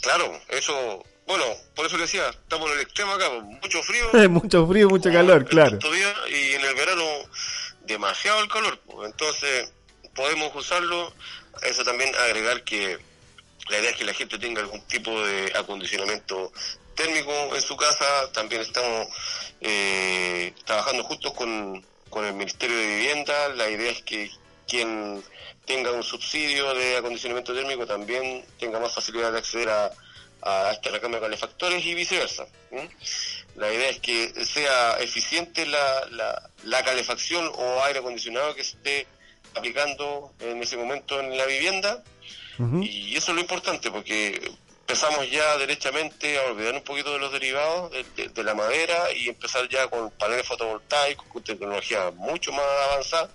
Claro, 0.00 0.32
eso, 0.48 1.04
bueno, 1.26 1.44
por 1.76 1.84
eso 1.84 1.96
le 1.96 2.04
decía, 2.04 2.30
estamos 2.30 2.70
en 2.70 2.78
el 2.78 2.82
extremo 2.82 3.12
acá, 3.12 3.28
mucho 3.30 3.82
frío. 3.82 4.28
mucho 4.30 4.66
frío, 4.66 4.88
mucho 4.88 5.12
calor, 5.12 5.44
claro. 5.44 5.76
días, 5.76 6.14
y 6.30 6.54
en 6.54 6.64
el 6.64 6.74
verano 6.74 7.04
demasiado 7.84 8.40
el 8.40 8.48
calor. 8.48 8.80
pues. 8.86 9.10
Entonces, 9.10 9.70
podemos 10.14 10.54
usarlo. 10.54 11.12
Eso 11.62 11.84
también 11.84 12.14
agregar 12.14 12.64
que 12.64 12.98
la 13.68 13.78
idea 13.80 13.90
es 13.90 13.96
que 13.96 14.04
la 14.04 14.14
gente 14.14 14.38
tenga 14.38 14.62
algún 14.62 14.80
tipo 14.82 15.10
de 15.26 15.52
acondicionamiento 15.54 16.52
térmico 16.94 17.54
en 17.54 17.60
su 17.60 17.76
casa. 17.76 18.32
También 18.32 18.62
estamos 18.62 19.08
eh, 19.60 20.54
trabajando 20.64 21.04
juntos 21.04 21.34
con, 21.34 21.84
con 22.10 22.24
el 22.24 22.34
Ministerio 22.34 22.76
de 22.76 22.86
Vivienda. 22.86 23.48
La 23.50 23.68
idea 23.68 23.90
es 23.90 24.02
que 24.02 24.30
quien 24.66 25.22
tenga 25.64 25.92
un 25.92 26.02
subsidio 26.02 26.74
de 26.74 26.96
acondicionamiento 26.96 27.54
térmico 27.54 27.86
también 27.86 28.44
tenga 28.58 28.80
más 28.80 28.94
facilidad 28.94 29.32
de 29.32 29.38
acceder 29.38 29.68
a, 29.68 29.90
a 30.42 30.72
este 30.72 30.90
recambio 30.90 31.20
de 31.20 31.26
calefactores 31.26 31.84
y 31.84 31.94
viceversa. 31.94 32.46
La 33.56 33.72
idea 33.72 33.90
es 33.90 33.98
que 33.98 34.32
sea 34.44 34.98
eficiente 35.00 35.66
la, 35.66 36.06
la, 36.10 36.50
la 36.64 36.84
calefacción 36.84 37.50
o 37.54 37.82
aire 37.84 37.98
acondicionado 38.00 38.54
que 38.54 38.64
se 38.64 38.76
esté 38.76 39.06
aplicando 39.54 40.32
en 40.40 40.62
ese 40.62 40.76
momento 40.76 41.18
en 41.20 41.36
la 41.36 41.46
vivienda 41.46 42.02
y 42.82 43.16
eso 43.16 43.30
es 43.30 43.34
lo 43.36 43.40
importante 43.40 43.90
porque 43.90 44.50
empezamos 44.88 45.30
ya 45.30 45.58
derechamente 45.58 46.38
a 46.38 46.50
olvidar 46.50 46.74
un 46.74 46.82
poquito 46.82 47.12
de 47.12 47.18
los 47.18 47.30
derivados 47.30 47.90
de, 47.90 48.04
de- 48.16 48.28
de 48.30 48.42
la 48.42 48.54
madera 48.54 49.12
y 49.14 49.28
empezar 49.28 49.68
ya 49.68 49.86
con 49.88 50.10
paneles 50.12 50.46
fotovoltaicos, 50.46 51.26
con 51.26 51.42
tecnología 51.44 52.10
mucho 52.16 52.52
más 52.52 52.64
avanzada 52.92 53.28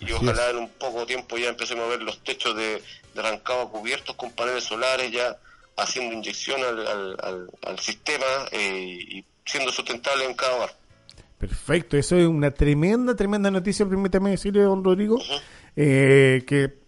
y 0.00 0.06
Así 0.06 0.14
ojalá 0.14 0.46
es. 0.46 0.50
en 0.50 0.56
un 0.58 0.68
poco 0.70 1.06
tiempo 1.06 1.38
ya 1.38 1.48
empecemos 1.48 1.84
a 1.84 1.88
ver 1.90 2.02
los 2.02 2.18
techos 2.24 2.56
de, 2.56 2.82
de 3.14 3.20
arrancado 3.20 3.70
cubiertos 3.70 4.16
con 4.16 4.32
paneles 4.32 4.64
solares 4.64 5.12
ya 5.12 5.36
haciendo 5.76 6.12
inyección 6.16 6.60
al, 6.64 6.86
al, 6.86 7.16
al- 7.22 7.50
al 7.64 7.78
sistema 7.78 8.26
eh, 8.50 8.98
y 9.08 9.24
siendo 9.44 9.70
sustentable 9.70 10.24
en 10.24 10.34
cada 10.34 10.56
hogar. 10.56 10.74
Perfecto, 11.38 11.96
eso 11.96 12.16
es 12.16 12.26
una 12.26 12.50
tremenda, 12.50 13.14
tremenda 13.14 13.48
noticia, 13.50 13.86
permítame 13.86 14.30
decirle, 14.30 14.62
don 14.62 14.82
Rodrigo, 14.82 15.18
eh, 15.76 16.42
que 16.48 16.84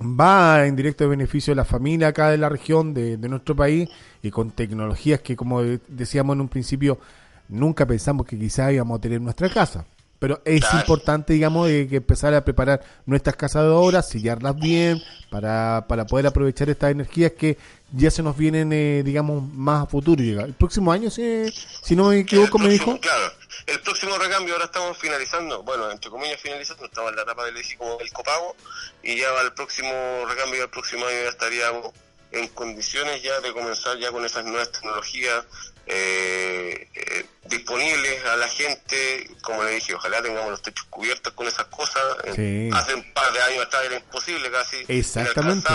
va 0.00 0.66
en 0.66 0.76
directo 0.76 1.08
beneficio 1.08 1.52
de 1.52 1.56
la 1.56 1.64
familia 1.64 2.08
acá 2.08 2.30
de 2.30 2.38
la 2.38 2.48
región, 2.48 2.92
de, 2.94 3.16
de 3.16 3.28
nuestro 3.28 3.56
país, 3.56 3.88
y 4.22 4.30
con 4.30 4.50
tecnologías 4.50 5.20
que, 5.20 5.36
como 5.36 5.62
de- 5.62 5.80
decíamos 5.88 6.34
en 6.34 6.42
un 6.42 6.48
principio, 6.48 6.98
nunca 7.48 7.86
pensamos 7.86 8.26
que 8.26 8.38
quizás 8.38 8.72
íbamos 8.72 8.98
a 8.98 9.00
tener 9.00 9.16
en 9.18 9.24
nuestra 9.24 9.48
casa. 9.48 9.84
Pero 10.18 10.40
es 10.46 10.60
Claro. 10.62 10.78
importante, 10.80 11.34
digamos, 11.34 11.68
de 11.68 11.86
que 11.88 11.96
empezar 11.96 12.32
a 12.34 12.42
preparar 12.42 12.80
nuestras 13.04 13.36
casas 13.36 13.64
de 13.64 13.68
obra, 13.68 14.00
sellarlas 14.00 14.56
bien, 14.56 14.98
para, 15.30 15.84
para 15.88 16.06
poder 16.06 16.26
aprovechar 16.26 16.70
estas 16.70 16.90
energías 16.90 17.32
que 17.32 17.58
ya 17.92 18.10
se 18.10 18.22
nos 18.22 18.36
vienen, 18.36 18.72
eh, 18.72 19.02
digamos, 19.04 19.42
más 19.52 19.84
a 19.84 19.86
futuro. 19.86 20.22
Llega. 20.22 20.44
El 20.44 20.54
próximo 20.54 20.92
año, 20.92 21.10
si, 21.10 21.50
si 21.82 21.96
no 21.96 22.08
me 22.08 22.20
equivoco, 22.20 22.58
me 22.58 22.68
dijo. 22.68 22.98
Claro, 23.00 23.32
el 23.66 23.80
próximo 23.80 24.16
recambio 24.18 24.54
ahora 24.54 24.66
estamos 24.66 24.96
finalizando, 24.98 25.62
bueno, 25.62 25.90
entre 25.90 26.10
comillas 26.10 26.40
finalizando, 26.40 26.84
estamos 26.84 27.10
en 27.10 27.16
la 27.16 27.22
etapa 27.22 27.44
del 27.44 27.56
eje 27.56 27.76
como 27.76 27.98
el 28.00 28.12
copago 28.12 28.56
y 29.02 29.16
ya 29.16 29.30
va 29.32 29.42
el 29.42 29.52
próximo 29.52 29.90
recambio, 30.28 30.64
el 30.64 30.70
próximo 30.70 31.06
año 31.06 31.22
ya 31.22 31.28
estaríamos 31.30 31.92
en 32.32 32.48
condiciones 32.48 33.22
ya 33.22 33.40
de 33.40 33.52
comenzar 33.52 33.98
ya 33.98 34.10
con 34.10 34.24
esas 34.24 34.44
nuevas 34.44 34.70
tecnologías 34.72 35.44
eh, 35.86 36.88
eh, 36.94 37.26
disponibles 37.48 38.24
a 38.24 38.36
la 38.36 38.48
gente, 38.48 39.30
como 39.42 39.62
le 39.62 39.72
dije, 39.72 39.94
ojalá 39.94 40.20
tengamos 40.22 40.50
los 40.50 40.62
techos 40.62 40.84
cubiertos 40.90 41.32
con 41.32 41.46
esas 41.46 41.66
cosas. 41.66 42.02
Sí. 42.34 42.68
Hace 42.72 42.94
un 42.94 43.12
par 43.12 43.32
de 43.32 43.40
años 43.42 43.66
atrás 43.66 43.84
era 43.86 43.96
imposible 43.96 44.50
casi 44.50 44.84
Exactamente. 44.88 45.68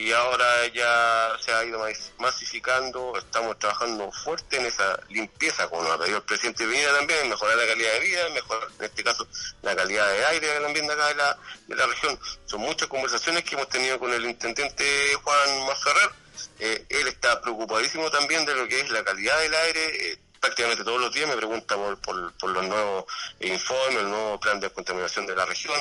Y 0.00 0.12
ahora 0.12 0.66
ya 0.68 1.36
se 1.44 1.52
ha 1.52 1.64
ido 1.64 1.78
mas- 1.78 2.12
masificando, 2.18 3.12
estamos 3.18 3.58
trabajando 3.58 4.10
fuerte 4.12 4.56
en 4.56 4.66
esa 4.66 4.98
limpieza, 5.08 5.68
como 5.68 5.82
nos 5.82 5.92
ha 5.92 5.98
pedido 5.98 6.18
el 6.18 6.22
presidente 6.24 6.66
Piñera 6.66 6.92
también, 6.94 7.28
mejorar 7.28 7.56
la 7.56 7.66
calidad 7.66 7.92
de 7.92 8.00
vida, 8.00 8.28
mejorar 8.30 8.68
en 8.78 8.84
este 8.84 9.04
caso 9.04 9.26
la 9.62 9.76
calidad 9.76 10.08
de 10.10 10.26
aire 10.26 10.46
del 10.48 10.64
ambiente 10.64 10.92
acá 10.92 11.08
de 11.08 11.14
la, 11.16 11.38
de 11.66 11.76
la 11.76 11.86
región. 11.86 12.18
Son 12.46 12.60
muchas 12.60 12.88
conversaciones 12.88 13.44
que 13.44 13.54
hemos 13.54 13.68
tenido 13.68 13.98
con 13.98 14.12
el 14.12 14.24
intendente 14.24 14.84
Juan 15.22 15.66
Masferrer, 15.66 16.10
Eh, 16.58 16.84
él 16.88 17.06
está 17.08 17.40
preocupadísimo 17.40 18.10
también 18.10 18.44
de 18.44 18.54
lo 18.54 18.66
que 18.68 18.80
es 18.80 18.90
la 18.90 19.02
calidad 19.04 19.38
del 19.40 19.54
aire, 19.54 20.12
eh, 20.12 20.18
prácticamente 20.40 20.84
todos 20.84 21.00
los 21.00 21.12
días 21.12 21.28
me 21.28 21.36
pregunta 21.36 21.74
por, 21.76 21.98
por, 22.00 22.32
por 22.34 22.50
los 22.50 22.64
nuevos 22.66 23.04
informes, 23.40 23.98
el 23.98 24.08
nuevo 24.10 24.40
plan 24.40 24.58
de 24.60 24.70
contaminación 24.70 25.26
de 25.26 25.36
la 25.36 25.44
región. 25.44 25.78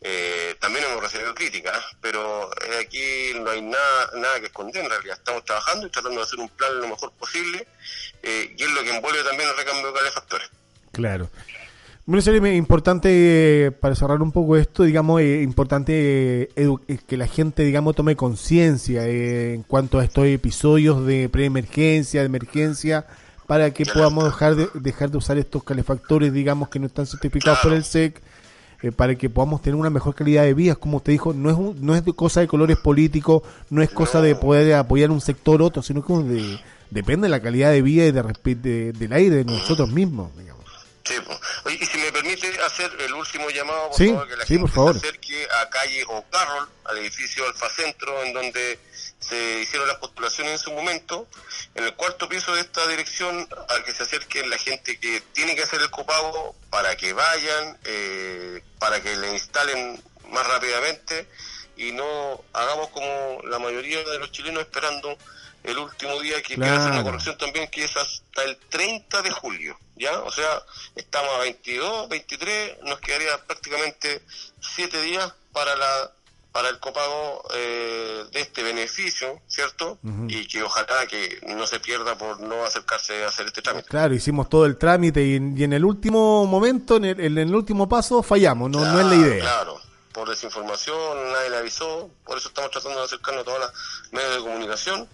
Eh, 0.00 0.54
también 0.60 0.84
hemos 0.84 1.02
recibido 1.02 1.34
críticas, 1.34 1.78
pero 2.00 2.50
eh, 2.52 2.86
aquí 2.86 3.38
no 3.40 3.50
hay 3.50 3.62
nada, 3.62 4.10
nada 4.16 4.40
que 4.40 4.46
esconder 4.46 4.84
en 4.84 4.90
realidad. 4.90 5.16
Estamos 5.18 5.44
trabajando 5.44 5.86
y 5.86 5.90
tratando 5.90 6.18
de 6.18 6.24
hacer 6.24 6.38
un 6.38 6.48
plan 6.50 6.80
lo 6.80 6.88
mejor 6.88 7.12
posible 7.12 7.66
eh, 8.22 8.54
y 8.56 8.62
es 8.62 8.70
lo 8.70 8.82
que 8.82 8.94
envuelve 8.96 9.22
también 9.24 9.48
el 9.48 9.56
recambio 9.56 9.88
de 9.88 9.98
calefactores. 9.98 10.50
Claro. 10.92 11.30
Bueno, 12.08 12.22
sería 12.22 12.54
importante, 12.54 13.66
eh, 13.66 13.70
para 13.70 13.94
cerrar 13.94 14.22
un 14.22 14.32
poco 14.32 14.56
esto, 14.56 14.82
digamos, 14.84 15.20
eh, 15.20 15.42
importante 15.42 15.92
eh, 16.44 16.48
eh, 16.56 16.98
que 17.06 17.18
la 17.18 17.26
gente, 17.26 17.64
digamos, 17.64 17.94
tome 17.94 18.16
conciencia 18.16 19.06
eh, 19.06 19.52
en 19.52 19.62
cuanto 19.62 19.98
a 19.98 20.04
estos 20.04 20.24
episodios 20.24 21.04
de 21.04 21.28
preemergencia, 21.28 22.20
de 22.20 22.26
emergencia, 22.26 23.04
para 23.46 23.74
que 23.74 23.84
podamos 23.84 24.24
dejar 24.24 24.56
de, 24.56 24.68
dejar 24.72 25.10
de 25.10 25.18
usar 25.18 25.36
estos 25.36 25.62
calefactores, 25.64 26.32
digamos, 26.32 26.70
que 26.70 26.78
no 26.78 26.86
están 26.86 27.06
certificados 27.06 27.58
por 27.58 27.74
el 27.74 27.84
SEC, 27.84 28.22
eh, 28.82 28.92
para 28.92 29.14
que 29.16 29.28
podamos 29.30 29.60
tener 29.62 29.74
una 29.76 29.90
mejor 29.90 30.14
calidad 30.14 30.42
de 30.44 30.54
vida. 30.54 30.74
Como 30.76 30.98
usted 30.98 31.12
dijo, 31.12 31.32
no 31.32 31.50
es, 31.50 31.56
un- 31.56 31.76
no 31.84 31.94
es 31.94 32.02
cosa 32.14 32.40
de 32.40 32.46
colores 32.48 32.76
políticos, 32.78 33.42
no 33.70 33.82
es 33.82 33.90
cosa 33.90 34.20
de 34.20 34.34
poder 34.36 34.74
apoyar 34.74 35.10
un 35.10 35.20
sector 35.20 35.60
u 35.62 35.64
otro, 35.66 35.82
sino 35.82 36.04
que 36.04 36.12
de, 36.14 36.60
depende 36.90 37.26
de 37.26 37.30
la 37.30 37.40
calidad 37.42 37.70
de 37.72 37.82
vida 37.82 38.04
y 38.06 38.12
de, 38.12 38.22
de- 38.54 38.92
del 38.92 39.12
aire 39.12 39.36
de 39.36 39.44
nosotros 39.44 39.90
mismos, 39.90 40.30
digamos. 40.36 40.58
Sí. 41.04 41.14
Oye, 41.64 41.78
y 41.80 41.86
si 41.86 41.96
me 41.98 42.12
permite 42.12 42.46
hacer 42.66 42.90
el 43.00 43.14
último 43.14 43.48
llamado, 43.48 43.88
por 43.88 43.96
Sí, 43.96 44.08
favor, 44.08 44.28
que 44.28 44.36
la 44.36 44.42
sí, 44.44 44.48
gente 44.54 44.60
por 44.60 44.70
favor. 44.70 44.92
se 44.92 44.98
acerque 45.08 45.46
a 45.62 45.70
calle 45.70 46.04
O'Carroll, 46.04 46.68
al 46.84 46.98
edificio 46.98 47.46
Alfa 47.46 47.68
Centro, 47.70 48.22
en 48.24 48.34
donde 48.34 48.78
se 49.20 49.60
hicieron 49.60 49.88
las 49.88 49.98
postulaciones 49.98 50.52
en 50.54 50.58
su 50.58 50.72
momento. 50.72 51.26
En 51.74 51.84
el 51.84 51.94
cuarto 51.94 52.28
piso 52.28 52.54
de 52.54 52.60
esta 52.60 52.86
dirección, 52.86 53.48
al 53.68 53.84
que 53.84 53.92
se 53.92 54.02
acerquen 54.04 54.48
la 54.50 54.58
gente 54.58 54.98
que 55.00 55.20
tiene 55.32 55.54
que 55.56 55.62
hacer 55.64 55.80
el 55.80 55.90
copago 55.90 56.54
para 56.70 56.96
que 56.96 57.12
vayan, 57.12 57.78
eh, 57.84 58.62
para 58.78 59.00
que 59.02 59.16
le 59.16 59.32
instalen 59.32 60.02
más 60.28 60.46
rápidamente 60.46 61.26
y 61.76 61.92
no 61.92 62.44
hagamos 62.52 62.88
como 62.90 63.40
la 63.44 63.58
mayoría 63.58 64.02
de 64.04 64.18
los 64.18 64.30
chilenos 64.32 64.62
esperando 64.62 65.16
el 65.64 65.78
último 65.78 66.20
día 66.20 66.36
que 66.42 66.54
quiero 66.54 66.64
hacer 66.66 66.78
una 66.80 66.90
Claro. 66.90 67.04
corrección 67.04 67.38
también 67.38 67.68
que 67.68 67.84
es 67.84 67.96
hasta 67.96 68.44
el 68.44 68.56
30 68.68 69.22
de 69.22 69.30
julio, 69.30 69.78
¿ya? 69.96 70.18
O 70.20 70.30
sea, 70.30 70.62
estamos 70.94 71.34
a 71.34 71.38
22, 71.38 72.08
23, 72.08 72.78
nos 72.82 73.00
quedaría 73.00 73.36
prácticamente 73.44 74.22
7 74.60 75.00
días 75.02 75.32
para 75.52 75.74
la 75.76 76.12
para 76.58 76.70
el 76.70 76.80
copago 76.80 77.44
eh, 77.54 78.24
de 78.32 78.40
este 78.40 78.64
beneficio, 78.64 79.40
¿cierto? 79.46 79.96
Y 80.26 80.44
que 80.48 80.60
ojalá 80.64 81.06
que 81.08 81.38
no 81.46 81.64
se 81.68 81.78
pierda 81.78 82.18
por 82.18 82.40
no 82.40 82.64
acercarse 82.64 83.22
a 83.22 83.28
hacer 83.28 83.46
este 83.46 83.62
trámite. 83.62 83.88
Claro, 83.88 84.12
hicimos 84.12 84.48
todo 84.48 84.66
el 84.66 84.76
trámite 84.76 85.24
y 85.24 85.36
en, 85.36 85.56
y 85.56 85.62
en 85.62 85.72
el 85.72 85.84
último 85.84 86.46
momento, 86.46 86.96
en 86.96 87.04
el, 87.04 87.20
en 87.20 87.38
el 87.38 87.54
último 87.54 87.88
paso, 87.88 88.24
fallamos, 88.24 88.70
no, 88.70 88.84
no 88.84 88.98
es 88.98 89.06
la 89.06 89.14
idea. 89.14 89.38
Claro, 89.38 89.80
por 90.12 90.28
desinformación, 90.28 91.32
nadie 91.32 91.50
le 91.50 91.58
avisó, 91.58 92.10
por 92.24 92.38
eso 92.38 92.48
estamos 92.48 92.72
tratando 92.72 92.98
de 92.98 93.04
acercarnos 93.04 93.42
a 93.42 93.44
todos 93.44 93.60
los 93.60 93.72
medios 94.10 94.34
de 94.34 94.40
comunicación 94.40 95.08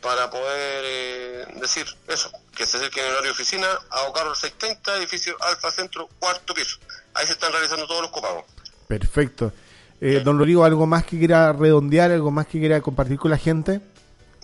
para 0.00 0.30
poder 0.30 0.84
eh, 0.86 1.46
decir 1.60 1.84
eso, 2.06 2.32
que 2.56 2.64
se 2.64 2.78
acerquen 2.78 3.04
en 3.04 3.12
horario 3.12 3.32
oficina 3.32 3.66
a 3.90 4.04
Ocarro 4.04 4.34
630, 4.34 4.96
edificio 4.96 5.36
Alfa 5.42 5.70
Centro, 5.70 6.08
cuarto 6.18 6.54
piso. 6.54 6.78
Ahí 7.12 7.26
se 7.26 7.32
están 7.32 7.52
realizando 7.52 7.86
todos 7.86 8.00
los 8.00 8.10
copagos. 8.10 8.44
Perfecto. 8.86 9.52
Eh, 10.00 10.20
don 10.24 10.38
Rodrigo, 10.38 10.64
¿algo 10.64 10.86
más 10.86 11.04
que 11.04 11.18
quiera 11.18 11.52
redondear, 11.52 12.10
algo 12.10 12.30
más 12.30 12.46
que 12.46 12.58
quiera 12.58 12.80
compartir 12.80 13.18
con 13.18 13.30
la 13.30 13.38
gente? 13.38 13.80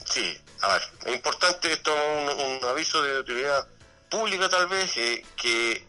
Sí, 0.04 0.36
a 0.62 0.72
ver, 0.72 0.82
es 1.06 1.14
importante 1.14 1.72
esto, 1.72 1.92
un, 1.94 2.40
un 2.40 2.68
aviso 2.68 3.02
de 3.02 3.20
utilidad 3.20 3.66
pública 4.10 4.48
tal 4.48 4.66
vez, 4.68 4.96
eh, 4.96 5.24
que 5.36 5.84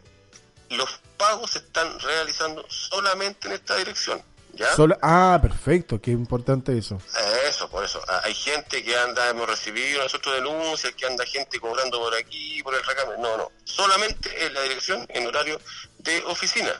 los 0.69 0.99
pagos 1.17 1.51
se 1.51 1.59
están 1.59 1.99
realizando 1.99 2.65
solamente 2.69 3.47
en 3.47 3.53
esta 3.53 3.75
dirección. 3.75 4.21
¿ya? 4.53 4.67
ah, 5.01 5.39
perfecto, 5.41 5.99
qué 6.01 6.11
importante 6.11 6.77
eso. 6.77 6.99
Eso, 7.47 7.69
por 7.69 7.83
eso. 7.83 8.01
Ah, 8.07 8.21
hay 8.23 8.33
gente 8.33 8.83
que 8.83 8.97
anda, 8.97 9.29
hemos 9.29 9.47
recibido 9.47 10.01
nosotros 10.01 10.35
denuncias, 10.35 10.93
que 10.95 11.05
anda 11.05 11.25
gente 11.25 11.59
cobrando 11.59 11.99
por 11.99 12.15
aquí, 12.15 12.61
por 12.63 12.73
el 12.73 12.83
recambio. 12.83 13.17
No, 13.17 13.37
no, 13.37 13.51
solamente 13.63 14.45
en 14.45 14.53
la 14.53 14.61
dirección 14.61 15.05
en 15.09 15.27
horario 15.27 15.59
de 15.99 16.23
oficina. 16.25 16.73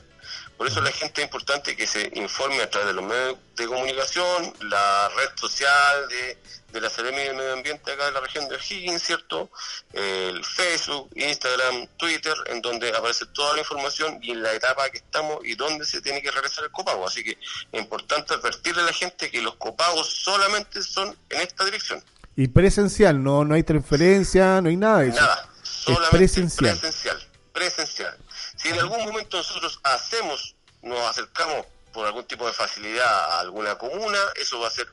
Por 0.58 0.68
eso 0.68 0.80
la 0.82 0.92
gente 0.92 1.22
es 1.22 1.26
importante 1.26 1.76
que 1.76 1.86
se 1.86 2.12
informe 2.16 2.62
a 2.62 2.70
través 2.70 2.88
de 2.88 2.94
los 2.94 3.04
medios 3.04 3.38
de 3.56 3.68
comunicación, 3.68 4.54
la 4.62 5.10
red 5.10 5.30
social 5.36 6.08
de, 6.08 6.38
de 6.72 6.82
la 6.82 6.90
Seremi 6.90 7.18
de 7.18 7.34
Medio 7.34 7.54
Ambiente 7.54 7.92
acá 7.92 8.06
de 8.06 8.12
la 8.14 8.22
región 8.22 8.48
de 8.48 8.56
O'Higgins, 8.56 9.02
¿cierto? 9.02 9.50
El 9.92 10.44
Facebook, 10.46 11.10
Instagram, 11.16 11.88
Twitter, 11.98 12.34
en 12.48 12.62
donde 12.62 12.90
aparece 12.90 13.26
toda 13.28 13.54
la 13.54 13.60
información 13.60 14.20
y 14.22 14.32
en 14.32 14.44
la 14.44 14.54
etapa 14.54 14.90
que 14.90 15.00
estamos 15.00 15.40
y 15.44 15.56
dónde 15.56 15.86
se 15.86 16.02
tiene 16.02 16.22
que 16.22 16.32
realizar 16.32 16.64
el 16.64 16.72
copago. 16.72 17.06
Así 17.06 17.24
que 17.24 17.32
es 17.32 17.82
importante 17.82 18.34
advertirle 18.34 18.82
a 18.82 18.86
la 18.86 18.94
gente 18.94 19.30
que 19.30 19.42
los 19.42 19.56
copagos 19.56 20.08
solamente 20.08 20.82
son 20.84 21.18
en 21.30 21.42
esta 21.42 21.66
dirección. 21.66 22.02
Y 22.38 22.48
presencial, 22.48 23.22
no, 23.24 23.44
no 23.44 23.56
hay 23.56 23.64
transferencia, 23.64 24.62
no 24.62 24.70
hay 24.70 24.78
nada 24.78 25.00
de 25.00 25.10
eso. 25.10 25.22
Nada, 25.22 25.50
solamente 25.64 26.18
presencial. 26.18 26.80
Presencial, 26.80 27.24
presencial. 27.54 28.18
Si 28.56 28.70
en 28.70 28.80
algún 28.80 29.04
momento 29.06 29.38
nosotros 29.38 29.80
hacemos, 29.84 30.56
nos 30.82 31.00
acercamos 31.00 31.66
por 31.94 32.06
algún 32.06 32.26
tipo 32.26 32.46
de 32.46 32.54
facilidad 32.54 33.06
a 33.06 33.40
alguna 33.40 33.78
comuna, 33.78 34.20
eso 34.36 34.60
va 34.60 34.68
a 34.68 34.72
ser 34.72 34.88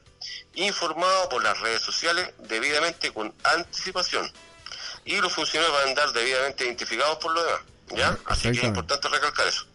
informado 0.54 1.28
por 1.28 1.42
las 1.42 1.58
redes 1.60 1.82
sociales 1.82 2.30
debidamente 2.48 3.12
con 3.12 3.32
anticipación. 3.44 4.30
Y 5.04 5.20
los 5.20 5.32
funcionarios 5.32 5.76
van 5.76 5.88
a 5.88 5.90
andar 5.90 6.12
debidamente 6.12 6.64
identificados 6.64 7.18
por 7.18 7.34
lo 7.34 7.42
demás. 7.42 7.60
¿ya? 7.96 8.18
Así 8.26 8.42
que 8.42 8.58
es 8.58 8.64
importante 8.64 9.08
recalcar 9.08 9.48
eso. 9.48 9.66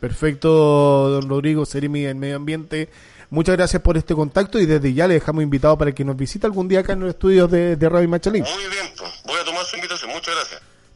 Perfecto, 0.00 0.48
don 0.48 1.28
Rodrigo 1.28 1.64
Serimi 1.64 2.02
del 2.02 2.16
Medio 2.16 2.36
Ambiente. 2.36 2.90
Muchas 3.30 3.56
gracias 3.56 3.82
por 3.82 3.96
este 3.96 4.14
contacto 4.14 4.58
y 4.58 4.66
desde 4.66 4.92
ya 4.92 5.08
le 5.08 5.14
dejamos 5.14 5.42
invitado 5.42 5.76
para 5.76 5.92
que 5.92 6.04
nos 6.04 6.16
visite 6.16 6.46
algún 6.46 6.68
día 6.68 6.80
acá 6.80 6.92
en 6.92 7.00
los 7.00 7.10
estudios 7.10 7.50
de, 7.50 7.76
de 7.76 7.88
Radio 7.88 8.08
Machalín. 8.08 8.44
Muy 8.44 8.68
bien, 8.68 8.92
pues. 8.96 9.10
voy 9.24 9.40
a 9.40 9.44
tomar 9.44 9.64
su 9.64 9.76
invitación. 9.76 10.10
Muchas 10.10 10.34
gracias. 10.34 10.35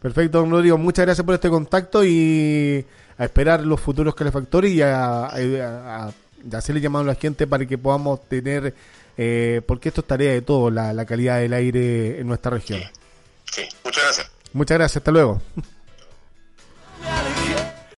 Perfecto, 0.00 0.38
don 0.38 0.50
Rodrigo. 0.50 0.78
Muchas 0.78 1.04
gracias 1.04 1.24
por 1.24 1.34
este 1.34 1.50
contacto 1.50 2.04
y 2.04 2.84
a 3.18 3.24
esperar 3.24 3.60
los 3.60 3.80
futuros 3.80 4.14
calefactores 4.14 4.72
y 4.72 4.80
a, 4.82 5.26
hacerle 6.54 6.80
llamado 6.80 7.04
a 7.04 7.08
la 7.08 7.14
gente 7.14 7.46
para 7.46 7.66
que 7.66 7.76
podamos 7.76 8.26
tener, 8.26 8.74
eh, 9.18 9.60
porque 9.66 9.90
esto 9.90 10.00
es 10.00 10.06
tarea 10.06 10.32
de 10.32 10.40
todo, 10.40 10.70
la, 10.70 11.04
calidad 11.04 11.38
del 11.38 11.52
aire 11.52 12.20
en 12.20 12.26
nuestra 12.26 12.52
región. 12.52 12.80
sí, 13.44 13.62
muchas 13.84 14.04
gracias. 14.04 14.30
Muchas 14.52 14.78
gracias, 14.78 14.96
hasta 14.96 15.10
luego. 15.10 15.42